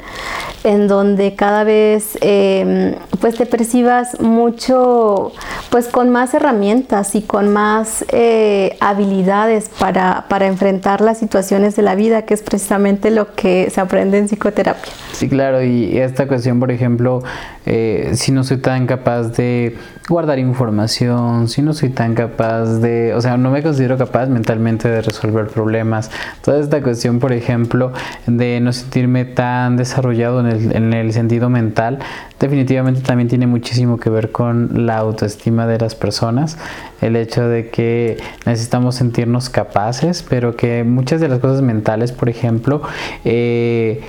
[0.63, 5.31] en donde cada vez em, pues te percibas mucho
[5.69, 11.83] pues con más herramientas y con más eh, habilidades para, para enfrentar las situaciones de
[11.83, 14.91] la vida, que es precisamente lo que se aprende en psicoterapia.
[15.11, 17.23] Sí, claro, y esta cuestión, por ejemplo,
[17.65, 23.13] eh, si no soy tan capaz de guardar información, si no soy tan capaz de,
[23.13, 26.09] o sea, no me considero capaz mentalmente de resolver problemas,
[26.41, 27.93] toda esta cuestión, por ejemplo,
[28.25, 31.99] de no sentirme tan desarrollado en el, en el sentido mental,
[32.39, 36.59] definitivamente también tiene muchísimo que ver con la autoestima de las personas,
[37.01, 42.29] el hecho de que necesitamos sentirnos capaces, pero que muchas de las cosas mentales, por
[42.29, 42.83] ejemplo,
[43.25, 44.03] eh,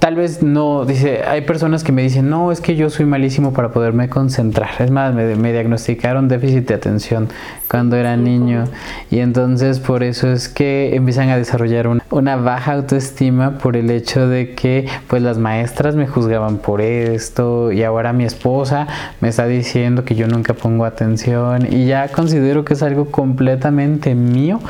[0.00, 3.52] tal vez no, dice, hay personas que me dicen, no, es que yo soy malísimo
[3.52, 4.70] para poderme concentrar.
[4.80, 7.28] Es más, me, diagnosticaron déficit de atención
[7.72, 8.64] cuando era niño
[9.10, 14.28] y entonces por eso es que empiezan a desarrollar una baja autoestima por el hecho
[14.28, 18.88] de que pues las maestras me juzgaban por esto y ahora mi esposa
[19.22, 24.14] me está diciendo que yo nunca pongo atención y ya considero que es algo completamente
[24.14, 24.60] mío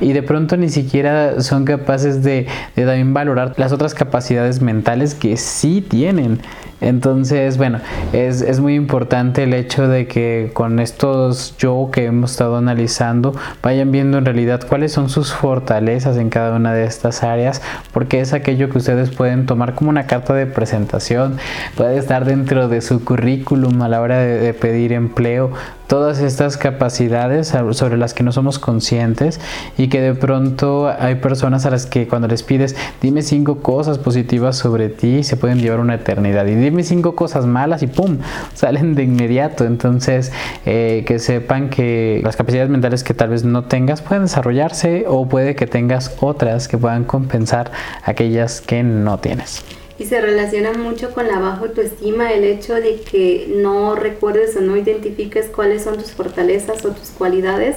[0.00, 5.14] y de pronto ni siquiera son capaces de, de también valorar las otras capacidades mentales
[5.14, 6.40] que sí tienen.
[6.80, 7.80] Entonces, bueno,
[8.12, 13.34] es, es, muy importante el hecho de que con estos yo que hemos estado analizando
[13.62, 17.62] vayan viendo en realidad cuáles son sus fortalezas en cada una de estas áreas,
[17.92, 21.38] porque es aquello que ustedes pueden tomar como una carta de presentación,
[21.76, 25.52] puede estar dentro de su currículum a la hora de pedir empleo,
[25.86, 29.40] todas estas capacidades sobre las que no somos conscientes
[29.78, 33.98] y que de pronto hay personas a las que cuando les pides dime cinco cosas
[33.98, 36.46] positivas sobre ti se pueden llevar una eternidad.
[36.46, 38.18] Y dime cinco cosas malas y pum
[38.54, 39.64] salen de inmediato.
[39.64, 40.32] Entonces
[40.64, 45.28] eh, que sepan que las capacidades mentales que tal vez no tengas pueden desarrollarse o
[45.28, 47.70] puede que tengas otras que puedan compensar
[48.04, 49.64] aquellas que no tienes
[49.98, 54.60] y se relaciona mucho con la baja autoestima, el hecho de que no recuerdes o
[54.60, 57.76] no identifiques cuáles son tus fortalezas o tus cualidades,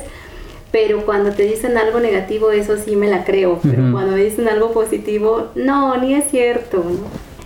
[0.71, 4.47] pero cuando te dicen algo negativo, eso sí me la creo, pero cuando me dicen
[4.47, 6.83] algo positivo, no, ni es cierto.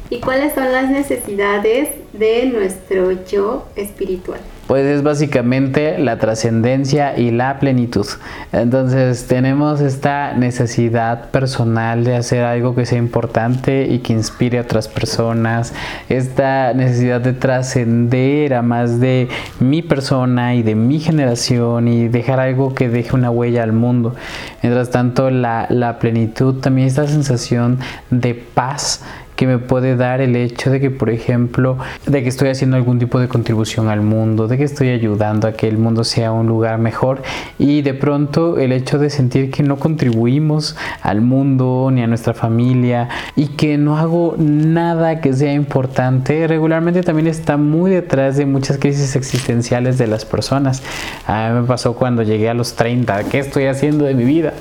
[0.09, 4.41] ¿Y cuáles son las necesidades de nuestro yo espiritual?
[4.67, 8.07] Pues es básicamente la trascendencia y la plenitud.
[8.51, 14.61] Entonces tenemos esta necesidad personal de hacer algo que sea importante y que inspire a
[14.61, 15.73] otras personas,
[16.09, 19.27] esta necesidad de trascender a más de
[19.59, 24.15] mi persona y de mi generación y dejar algo que deje una huella al mundo.
[24.61, 29.01] Mientras tanto la, la plenitud, también esta sensación de paz
[29.35, 32.99] que me puede dar el hecho de que, por ejemplo, de que estoy haciendo algún
[32.99, 36.47] tipo de contribución al mundo, de que estoy ayudando a que el mundo sea un
[36.47, 37.21] lugar mejor
[37.57, 42.33] y de pronto el hecho de sentir que no contribuimos al mundo ni a nuestra
[42.33, 48.45] familia y que no hago nada que sea importante, regularmente también está muy detrás de
[48.45, 50.83] muchas crisis existenciales de las personas.
[51.27, 54.53] A mí me pasó cuando llegué a los 30, ¿qué estoy haciendo de mi vida?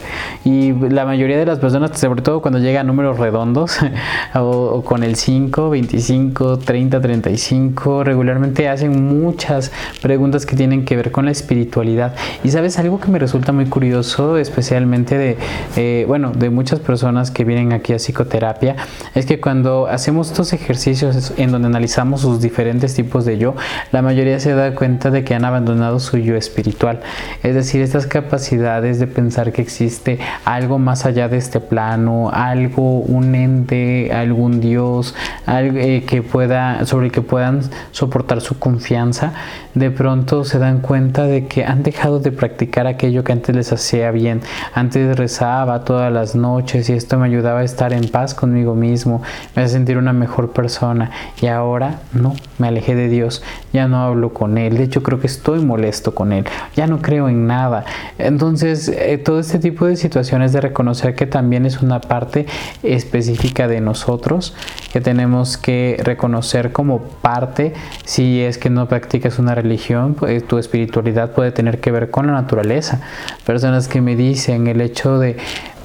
[0.44, 3.78] Y la mayoría de las personas, sobre todo cuando llega a números redondos
[4.34, 11.10] o, con el 5, 25, 30, 35, regularmente hacen muchas preguntas que tienen que ver
[11.10, 12.14] con la espiritualidad.
[12.44, 15.36] Y sabes, algo que me resulta muy curioso, especialmente de,
[15.76, 18.76] eh, bueno, de muchas personas que vienen aquí a psicoterapia,
[19.14, 23.54] es que cuando hacemos estos ejercicios en donde analizamos sus diferentes tipos de yo,
[23.90, 27.00] la mayoría se da cuenta de que han abandonado su yo espiritual.
[27.42, 32.98] Es decir, estas capacidades de pensar que existe algo más allá de este plano, algo,
[33.00, 35.14] un ente, algún Dios,
[35.46, 39.32] algo eh, que pueda, sobre el que puedan soportar su confianza,
[39.74, 43.72] de pronto se dan cuenta de que han dejado de practicar aquello que antes les
[43.72, 44.42] hacía bien.
[44.74, 49.22] Antes rezaba todas las noches y esto me ayudaba a estar en paz conmigo mismo,
[49.54, 53.42] me hace sentir una mejor persona y ahora no, me alejé de Dios,
[53.72, 56.44] ya no hablo con Él, de hecho creo que estoy molesto con Él,
[56.76, 57.84] ya no creo en nada.
[58.18, 62.46] Entonces, eh, todo este tipo de situaciones de reconocer que también es una parte
[62.82, 64.41] específica de nosotros,
[64.92, 67.72] que tenemos que reconocer como parte,
[68.04, 72.26] si es que no practicas una religión, pues, tu espiritualidad puede tener que ver con
[72.26, 73.00] la naturaleza.
[73.46, 75.36] Personas que me dicen el hecho de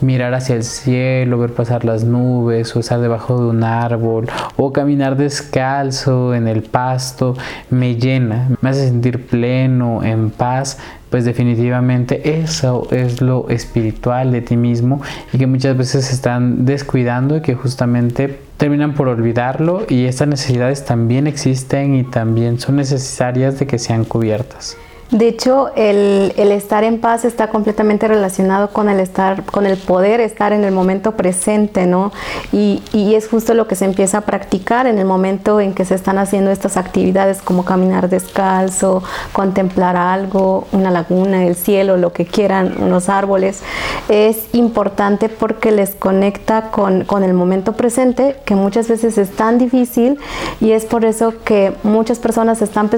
[0.01, 4.73] mirar hacia el cielo, ver pasar las nubes o estar debajo de un árbol o
[4.73, 7.35] caminar descalzo en el pasto
[7.69, 10.77] me llena, me hace sentir pleno, en paz,
[11.09, 16.65] pues definitivamente eso es lo espiritual de ti mismo y que muchas veces se están
[16.65, 22.77] descuidando y que justamente terminan por olvidarlo y estas necesidades también existen y también son
[22.77, 24.77] necesarias de que sean cubiertas.
[25.12, 30.20] De hecho, el, estar en paz está completamente relacionado con el estar, con el poder
[30.20, 32.12] estar en el momento presente, ¿no?
[32.51, 35.95] Y, es justo lo que se empieza a practicar en el momento en que se
[35.95, 39.01] están haciendo estas actividades como caminar descalzo,
[39.32, 43.64] contemplar algo, una laguna, el cielo, lo que quieran, unos árboles.
[44.10, 49.58] Es importante porque les conecta con, con el momento presente, que muchas veces es tan
[49.58, 50.20] difícil
[50.60, 52.89] y es por eso que muchas personas están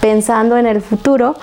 [0.00, 1.36] pensando en el futuro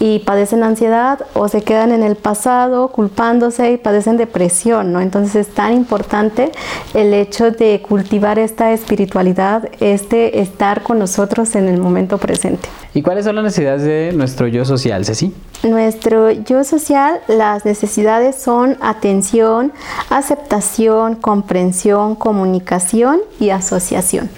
[0.00, 5.00] y padecen ansiedad o se quedan en el pasado culpándose y padecen depresión, ¿no?
[5.00, 6.52] Entonces es tan importante
[6.94, 12.68] el hecho de cultivar esta espiritualidad, este estar con nosotros en el momento presente.
[12.92, 15.32] ¿Y cuáles son las necesidades de nuestro yo social, Ceci?
[15.62, 19.72] Nuestro yo social, las necesidades son atención,
[20.10, 24.28] aceptación, comprensión, comunicación y asociación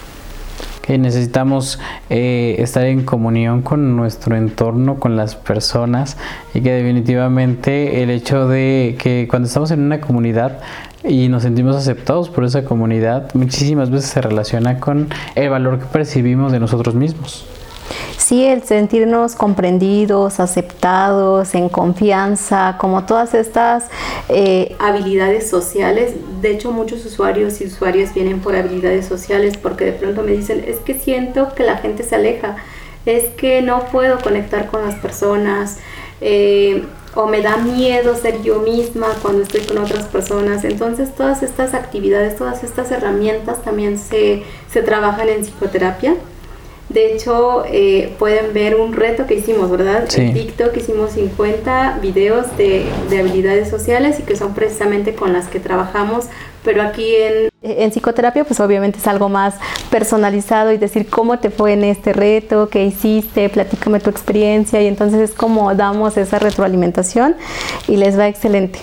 [0.89, 1.79] necesitamos
[2.11, 6.17] eh, estar en comunión con nuestro entorno, con las personas
[6.55, 10.61] y que definitivamente el hecho de que cuando estamos en una comunidad
[11.05, 15.87] y nos sentimos aceptados por esa comunidad, muchísimas veces se relaciona con el valor que
[15.87, 17.47] percibimos de nosotros mismos.
[18.17, 23.85] Sí, el sentirnos comprendidos, aceptados, en confianza, como todas estas
[24.29, 26.15] eh, habilidades sociales.
[26.41, 30.65] De hecho, muchos usuarios y usuarias vienen por habilidades sociales porque de pronto me dicen,
[30.67, 32.57] es que siento que la gente se aleja,
[33.05, 35.79] es que no puedo conectar con las personas.
[36.21, 36.85] Eh,
[37.17, 40.65] o me da miedo ser yo misma cuando estoy con otras personas.
[40.65, 46.15] Entonces todas estas actividades, todas estas herramientas también se, se trabajan en psicoterapia.
[46.89, 50.09] De hecho, eh, pueden ver un reto que hicimos, ¿verdad?
[50.17, 55.49] En TikTok hicimos 50 videos de, de, habilidades sociales y que son precisamente con las
[55.49, 56.27] que trabajamos,
[56.65, 59.55] pero aquí en, en psicoterapia pues obviamente es algo más
[59.91, 64.81] personalizado y decir cómo te fue en este reto, qué hiciste, platícame tu experiencia.
[64.83, 67.35] Y entonces es como damos esa retroalimentación
[67.89, 68.79] y les va excelente.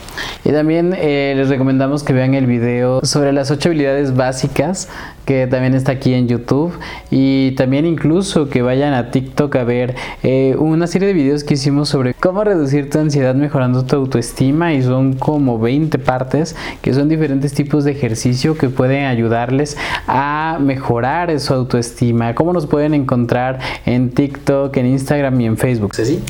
[0.46, 4.90] Y también eh, les recomendamos que vean el video sobre las ocho habilidades básicas
[5.26, 6.74] que también está aquí en YouTube.
[7.10, 11.54] Y también incluso que vayan a TikTok a ver eh, una serie de videos que
[11.54, 14.74] hicimos sobre cómo reducir tu ansiedad mejorando tu autoestima.
[14.74, 20.58] Y son como 20 partes que son diferentes tipos de ejercicio que pueden ayudarles a
[20.60, 22.34] mejorar su autoestima.
[22.34, 25.94] ¿Cómo nos pueden encontrar en TikTok, en Instagram y en Facebook?
[25.96, 26.24] ¿Sí?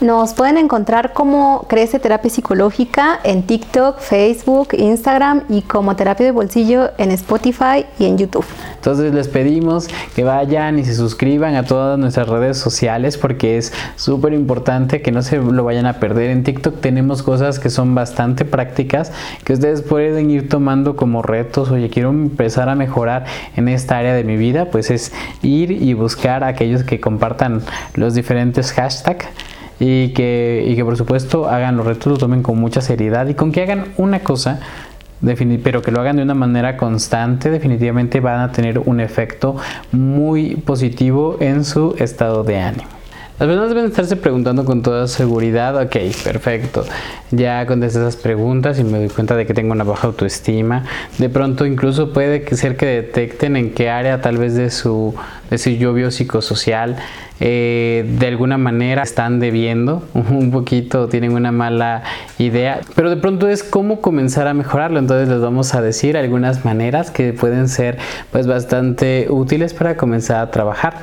[0.00, 6.32] Nos pueden encontrar como Crece Terapia Psicológica en TikTok, Facebook, Instagram y como Terapia de
[6.32, 8.28] Bolsillo en Spotify y en YouTube.
[8.28, 8.44] YouTube.
[8.76, 13.72] Entonces les pedimos que vayan y se suscriban a todas nuestras redes sociales porque es
[13.96, 16.30] súper importante que no se lo vayan a perder.
[16.30, 19.12] En TikTok tenemos cosas que son bastante prácticas
[19.44, 21.70] que ustedes pueden ir tomando como retos.
[21.70, 23.24] Oye, quiero empezar a mejorar
[23.56, 25.12] en esta área de mi vida, pues es
[25.42, 27.62] ir y buscar a aquellos que compartan
[27.94, 29.26] los diferentes hashtags
[29.80, 33.34] y que, y que por supuesto hagan los retos, lo tomen con mucha seriedad y
[33.34, 34.60] con que hagan una cosa
[35.62, 39.56] pero que lo hagan de una manera constante, definitivamente van a tener un efecto
[39.90, 42.97] muy positivo en su estado de ánimo.
[43.38, 46.84] Las personas deben estarse preguntando con toda seguridad, ok, perfecto,
[47.30, 50.84] ya contesté esas preguntas y me doy cuenta de que tengo una baja autoestima.
[51.18, 55.14] De pronto incluso puede ser que detecten en qué área tal vez de su,
[55.50, 56.96] de su yo biopsicosocial
[57.40, 62.02] eh, de alguna manera están debiendo un poquito, tienen una mala
[62.38, 64.98] idea, pero de pronto es cómo comenzar a mejorarlo.
[64.98, 67.98] Entonces les vamos a decir algunas maneras que pueden ser
[68.32, 70.94] pues bastante útiles para comenzar a trabajar.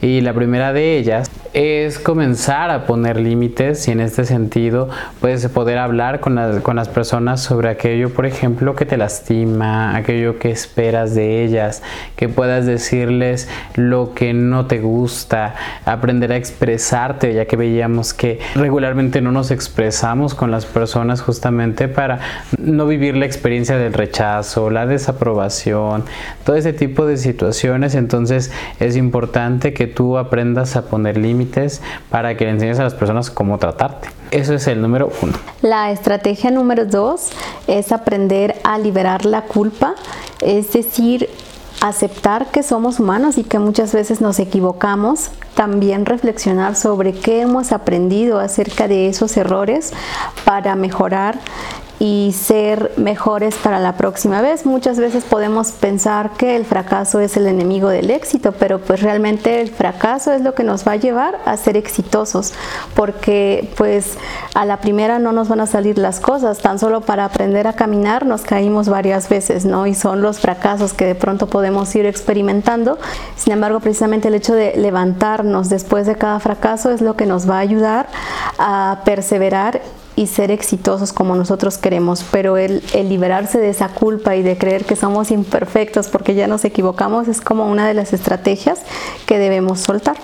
[0.00, 4.88] Y la primera de ellas es comenzar a poner límites y en este sentido
[5.20, 9.96] puedes poder hablar con las, con las personas sobre aquello, por ejemplo, que te lastima,
[9.96, 11.82] aquello que esperas de ellas,
[12.16, 15.54] que puedas decirles lo que no te gusta,
[15.84, 21.88] aprender a expresarte, ya que veíamos que regularmente no nos expresamos con las personas justamente
[21.88, 22.20] para
[22.58, 26.04] no vivir la experiencia del rechazo, la desaprobación,
[26.44, 27.94] todo ese tipo de situaciones.
[27.94, 32.94] Entonces es importante que tú aprendas a poner límites para que le enseñes a las
[32.94, 34.08] personas cómo tratarte.
[34.30, 35.34] Eso es el número uno.
[35.62, 37.30] La estrategia número dos
[37.66, 39.94] es aprender a liberar la culpa,
[40.40, 41.28] es decir,
[41.88, 47.72] aceptar que somos humanos y que muchas veces nos equivocamos, también reflexionar sobre qué hemos
[47.72, 49.92] aprendido acerca de esos errores
[50.46, 51.38] para mejorar
[51.98, 54.66] y ser mejores para la próxima vez.
[54.66, 59.60] Muchas veces podemos pensar que el fracaso es el enemigo del éxito, pero pues realmente
[59.60, 62.52] el fracaso es lo que nos va a llevar a ser exitosos,
[62.94, 64.16] porque pues
[64.54, 67.72] a la primera no nos van a salir las cosas, tan solo para aprender a
[67.72, 69.86] caminar nos caímos varias veces, ¿no?
[69.86, 72.98] Y son los fracasos que de pronto podemos ir experimentando.
[73.36, 77.48] Sin embargo, precisamente el hecho de levantarnos después de cada fracaso es lo que nos
[77.48, 78.08] va a ayudar
[78.58, 79.80] a perseverar
[80.16, 84.84] y ser exitosos como nosotros queremos, pero el, liberarse de esa culpa y de creer
[84.84, 88.82] que somos imperfectos porque ya nos equivocamos es como una de las estrategias
[89.26, 90.16] que debemos soltar.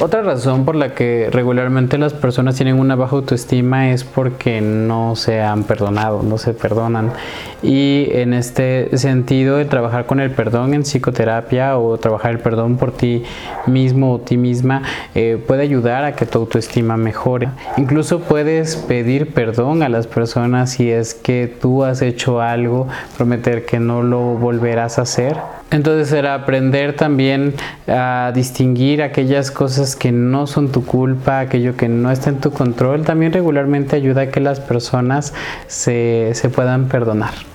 [0.00, 5.16] Otra razón por la que regularmente las personas tienen una baja autoestima es porque no
[5.16, 7.12] se han perdonado, no se perdonan.
[7.62, 12.76] Y en este sentido, el trabajar con el perdón en psicoterapia o trabajar el perdón
[12.76, 13.24] por ti
[13.66, 14.82] mismo o ti misma
[15.14, 17.48] eh, puede ayudar a que tu autoestima mejore.
[17.76, 23.64] Incluso puedes pedir perdón a las personas si es que tú has hecho algo, prometer
[23.64, 25.36] que no lo volverás a hacer.
[25.70, 27.54] Entonces era aprender también
[27.88, 32.50] a distinguir aquellas cosas que no son tu culpa, aquello que no está en tu
[32.50, 35.32] control, también regularmente ayuda a que las personas
[35.66, 37.53] se, se puedan perdonar.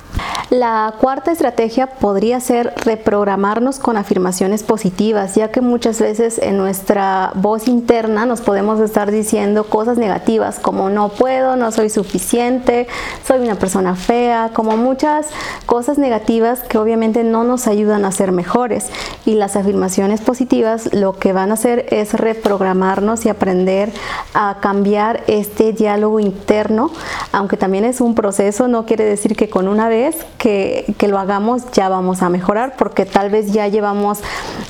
[0.50, 7.32] La cuarta estrategia podría ser reprogramarnos con afirmaciones positivas, ya que muchas veces en nuestra
[7.36, 12.88] voz interna nos podemos estar diciendo cosas negativas como no puedo, no soy suficiente,
[13.28, 15.28] soy una persona fea, como muchas
[15.68, 18.90] cosas negativas que obviamente no nos ayudan a ser mejores.
[19.28, 23.92] Y las afirmaciones positivas lo que van a hacer es reprogramarnos y aprender
[24.34, 26.90] a cambiar este diálogo interno,
[27.32, 31.72] aunque también es un proceso, no quiere decir que con una vez que, lo hagamos
[31.72, 34.20] ya vamos a mejorar porque tal vez ya llevamos,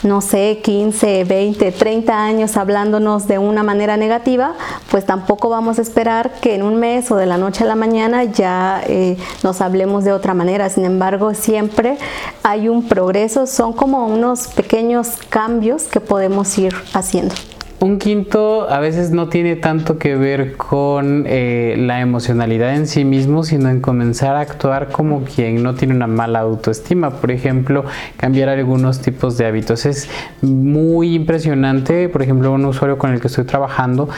[0.03, 4.53] no sé, 15, 20, 30 años hablándonos de una manera negativa,
[4.89, 7.75] pues tampoco vamos a esperar que en un mes o de la noche a la
[7.75, 10.69] mañana ya eh, nos hablemos de otra manera.
[10.69, 11.97] Sin embargo, siempre
[12.43, 17.35] hay un progreso, son como unos pequeños cambios que podemos ir haciendo.
[17.81, 23.05] Un quinto a veces no tiene tanto que ver con eh, la emocionalidad en sí
[23.05, 27.11] mismo, sino en comenzar a actuar como quien no tiene una mala autoestima.
[27.11, 27.85] Por ejemplo,
[28.17, 29.85] cambiar algunos tipos de hábitos.
[29.85, 30.09] Es
[30.41, 34.09] muy impresionante, por ejemplo, un usuario con el que estoy trabajando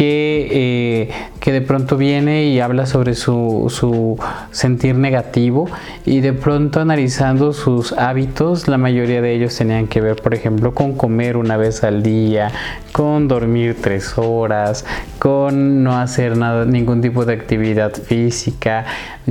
[0.00, 4.18] que, eh, que de pronto viene y habla sobre su, su,
[4.50, 5.68] sentir negativo
[6.06, 10.72] y de pronto analizando sus hábitos, la mayoría de ellos tenían que ver, por ejemplo,
[10.72, 12.50] con comer una vez al día,
[12.92, 14.86] con dormir tres horas,
[15.18, 18.86] con no hacer nada, ningún tipo de actividad física,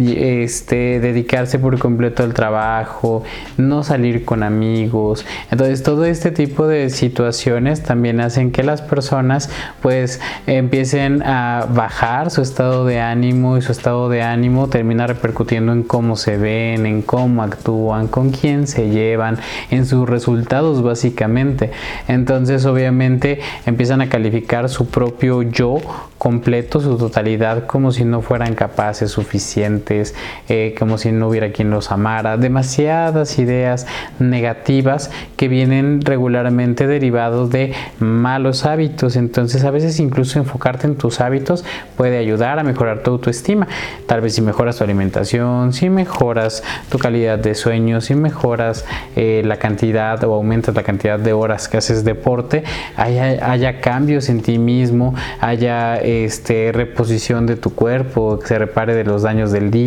[0.07, 3.23] este, dedicarse por completo al trabajo,
[3.57, 5.25] no salir con amigos.
[5.51, 9.49] Entonces todo este tipo de situaciones también hacen que las personas
[9.81, 15.71] pues empiecen a bajar su estado de ánimo y su estado de ánimo termina repercutiendo
[15.71, 19.37] en cómo se ven, en cómo actúan, con quién se llevan,
[19.71, 21.71] en sus resultados básicamente.
[22.07, 25.77] Entonces obviamente empiezan a calificar su propio yo
[26.17, 31.69] completo, su totalidad, como si no fueran capaces, suficientes, eh, como si no hubiera quien
[31.69, 32.37] los amara.
[32.37, 33.87] Demasiadas ideas
[34.19, 39.15] negativas que vienen regularmente derivados de malos hábitos.
[39.15, 41.65] Entonces a veces incluso enfocarte en tus hábitos
[41.97, 43.67] puede ayudar a mejorar tu autoestima.
[44.05, 48.85] Tal vez si mejoras tu alimentación, si mejoras tu calidad de sueño, si mejoras
[49.15, 52.63] eh, la cantidad o aumentas la cantidad de horas que haces deporte,
[52.95, 59.03] haya, cambios en ti mismo, haya este, reposición de tu cuerpo, que se repare de
[59.03, 59.78] los daños del día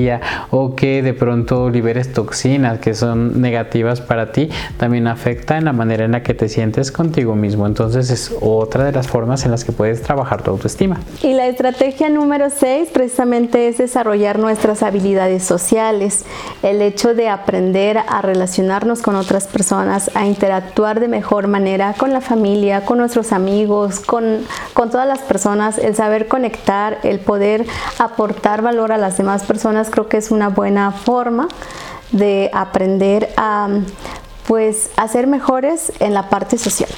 [0.51, 5.73] o que de pronto liberes toxinas que son negativas para ti, también afecta en la
[5.73, 7.67] manera en la que te sientes contigo mismo.
[7.67, 11.01] Entonces es otra de las formas en las que puedes trabajar tu autoestima.
[11.23, 16.25] Y la estrategia número 6 precisamente es desarrollar nuestras habilidades sociales,
[16.63, 22.13] el hecho de aprender a relacionarnos con otras personas, a interactuar de mejor manera con
[22.13, 24.39] la familia, con nuestros amigos, con,
[24.75, 27.67] con todas las personas, el saber conectar, el poder
[27.99, 31.49] aportar valor a las demás personas, creo que es una buena forma
[32.11, 33.69] de aprender a
[34.47, 36.91] pues a ser mejores en la parte social.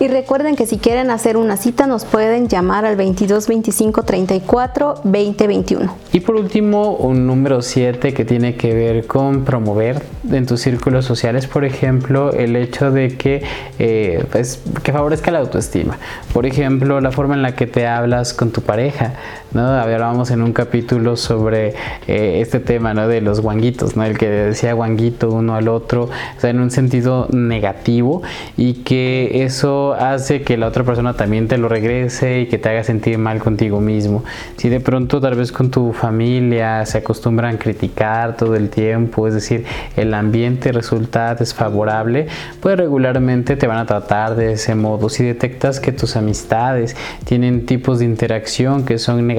[0.00, 4.94] Y recuerden que si quieren hacer una cita nos pueden llamar al 22 25 34
[5.02, 5.96] 20 21.
[6.12, 11.04] Y por último, un número 7 que tiene que ver con promover en tus círculos
[11.04, 13.42] sociales, por ejemplo, el hecho de que,
[13.80, 15.98] eh, pues, que favorezca la autoestima.
[16.32, 19.14] Por ejemplo, la forma en la que te hablas con tu pareja.
[19.52, 19.66] ¿No?
[19.68, 21.74] Hablábamos en un capítulo sobre
[22.06, 23.08] eh, este tema ¿no?
[23.08, 24.04] de los guanguitos, ¿no?
[24.04, 28.22] el que decía guanguito uno al otro, o sea, en un sentido negativo
[28.56, 32.68] y que eso hace que la otra persona también te lo regrese y que te
[32.68, 34.24] haga sentir mal contigo mismo.
[34.56, 39.26] Si de pronto tal vez con tu familia se acostumbran a criticar todo el tiempo,
[39.26, 39.64] es decir,
[39.96, 42.26] el ambiente resulta desfavorable,
[42.60, 45.08] pues regularmente te van a tratar de ese modo.
[45.08, 49.37] Si detectas que tus amistades tienen tipos de interacción que son negativas,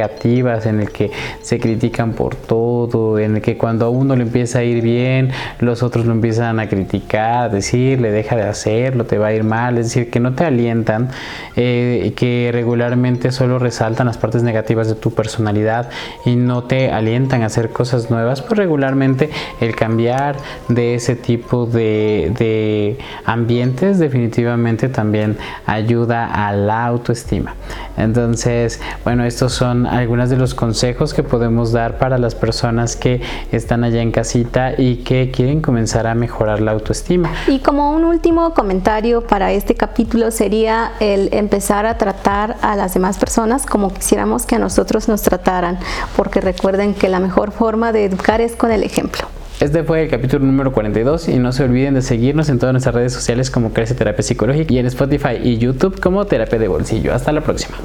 [0.66, 4.60] en el que se critican por todo, en el que cuando a uno le empieza
[4.60, 9.28] a ir bien, los otros lo empiezan a criticar, decirle deja de hacerlo, te va
[9.28, 11.10] a ir mal, es decir, que no te alientan,
[11.56, 15.90] eh, que regularmente solo resaltan las partes negativas de tu personalidad
[16.26, 19.30] y no te alientan a hacer cosas nuevas, pues regularmente
[19.62, 20.36] el cambiar
[20.68, 27.56] de ese tipo de, de ambientes definitivamente también ayuda a la autoestima.
[27.98, 33.22] Entonces, bueno, estos son algunos de los consejos que podemos dar para las personas que
[33.52, 37.32] están allá en casita y que quieren comenzar a mejorar la autoestima.
[37.48, 42.94] Y como un último comentario para este capítulo sería el empezar a tratar a las
[42.94, 45.80] demás personas como quisiéramos que a nosotros nos trataran,
[46.16, 49.28] porque recuerden que la mejor forma de educar es con el ejemplo.
[49.60, 52.96] Este fue el capítulo número 42 y no se olviden de seguirnos en todas nuestras
[52.96, 57.14] redes sociales como Crece Terapia Psicológica y en Spotify y YouTube como Terapia de Bolsillo.
[57.14, 57.76] Hasta la próxima.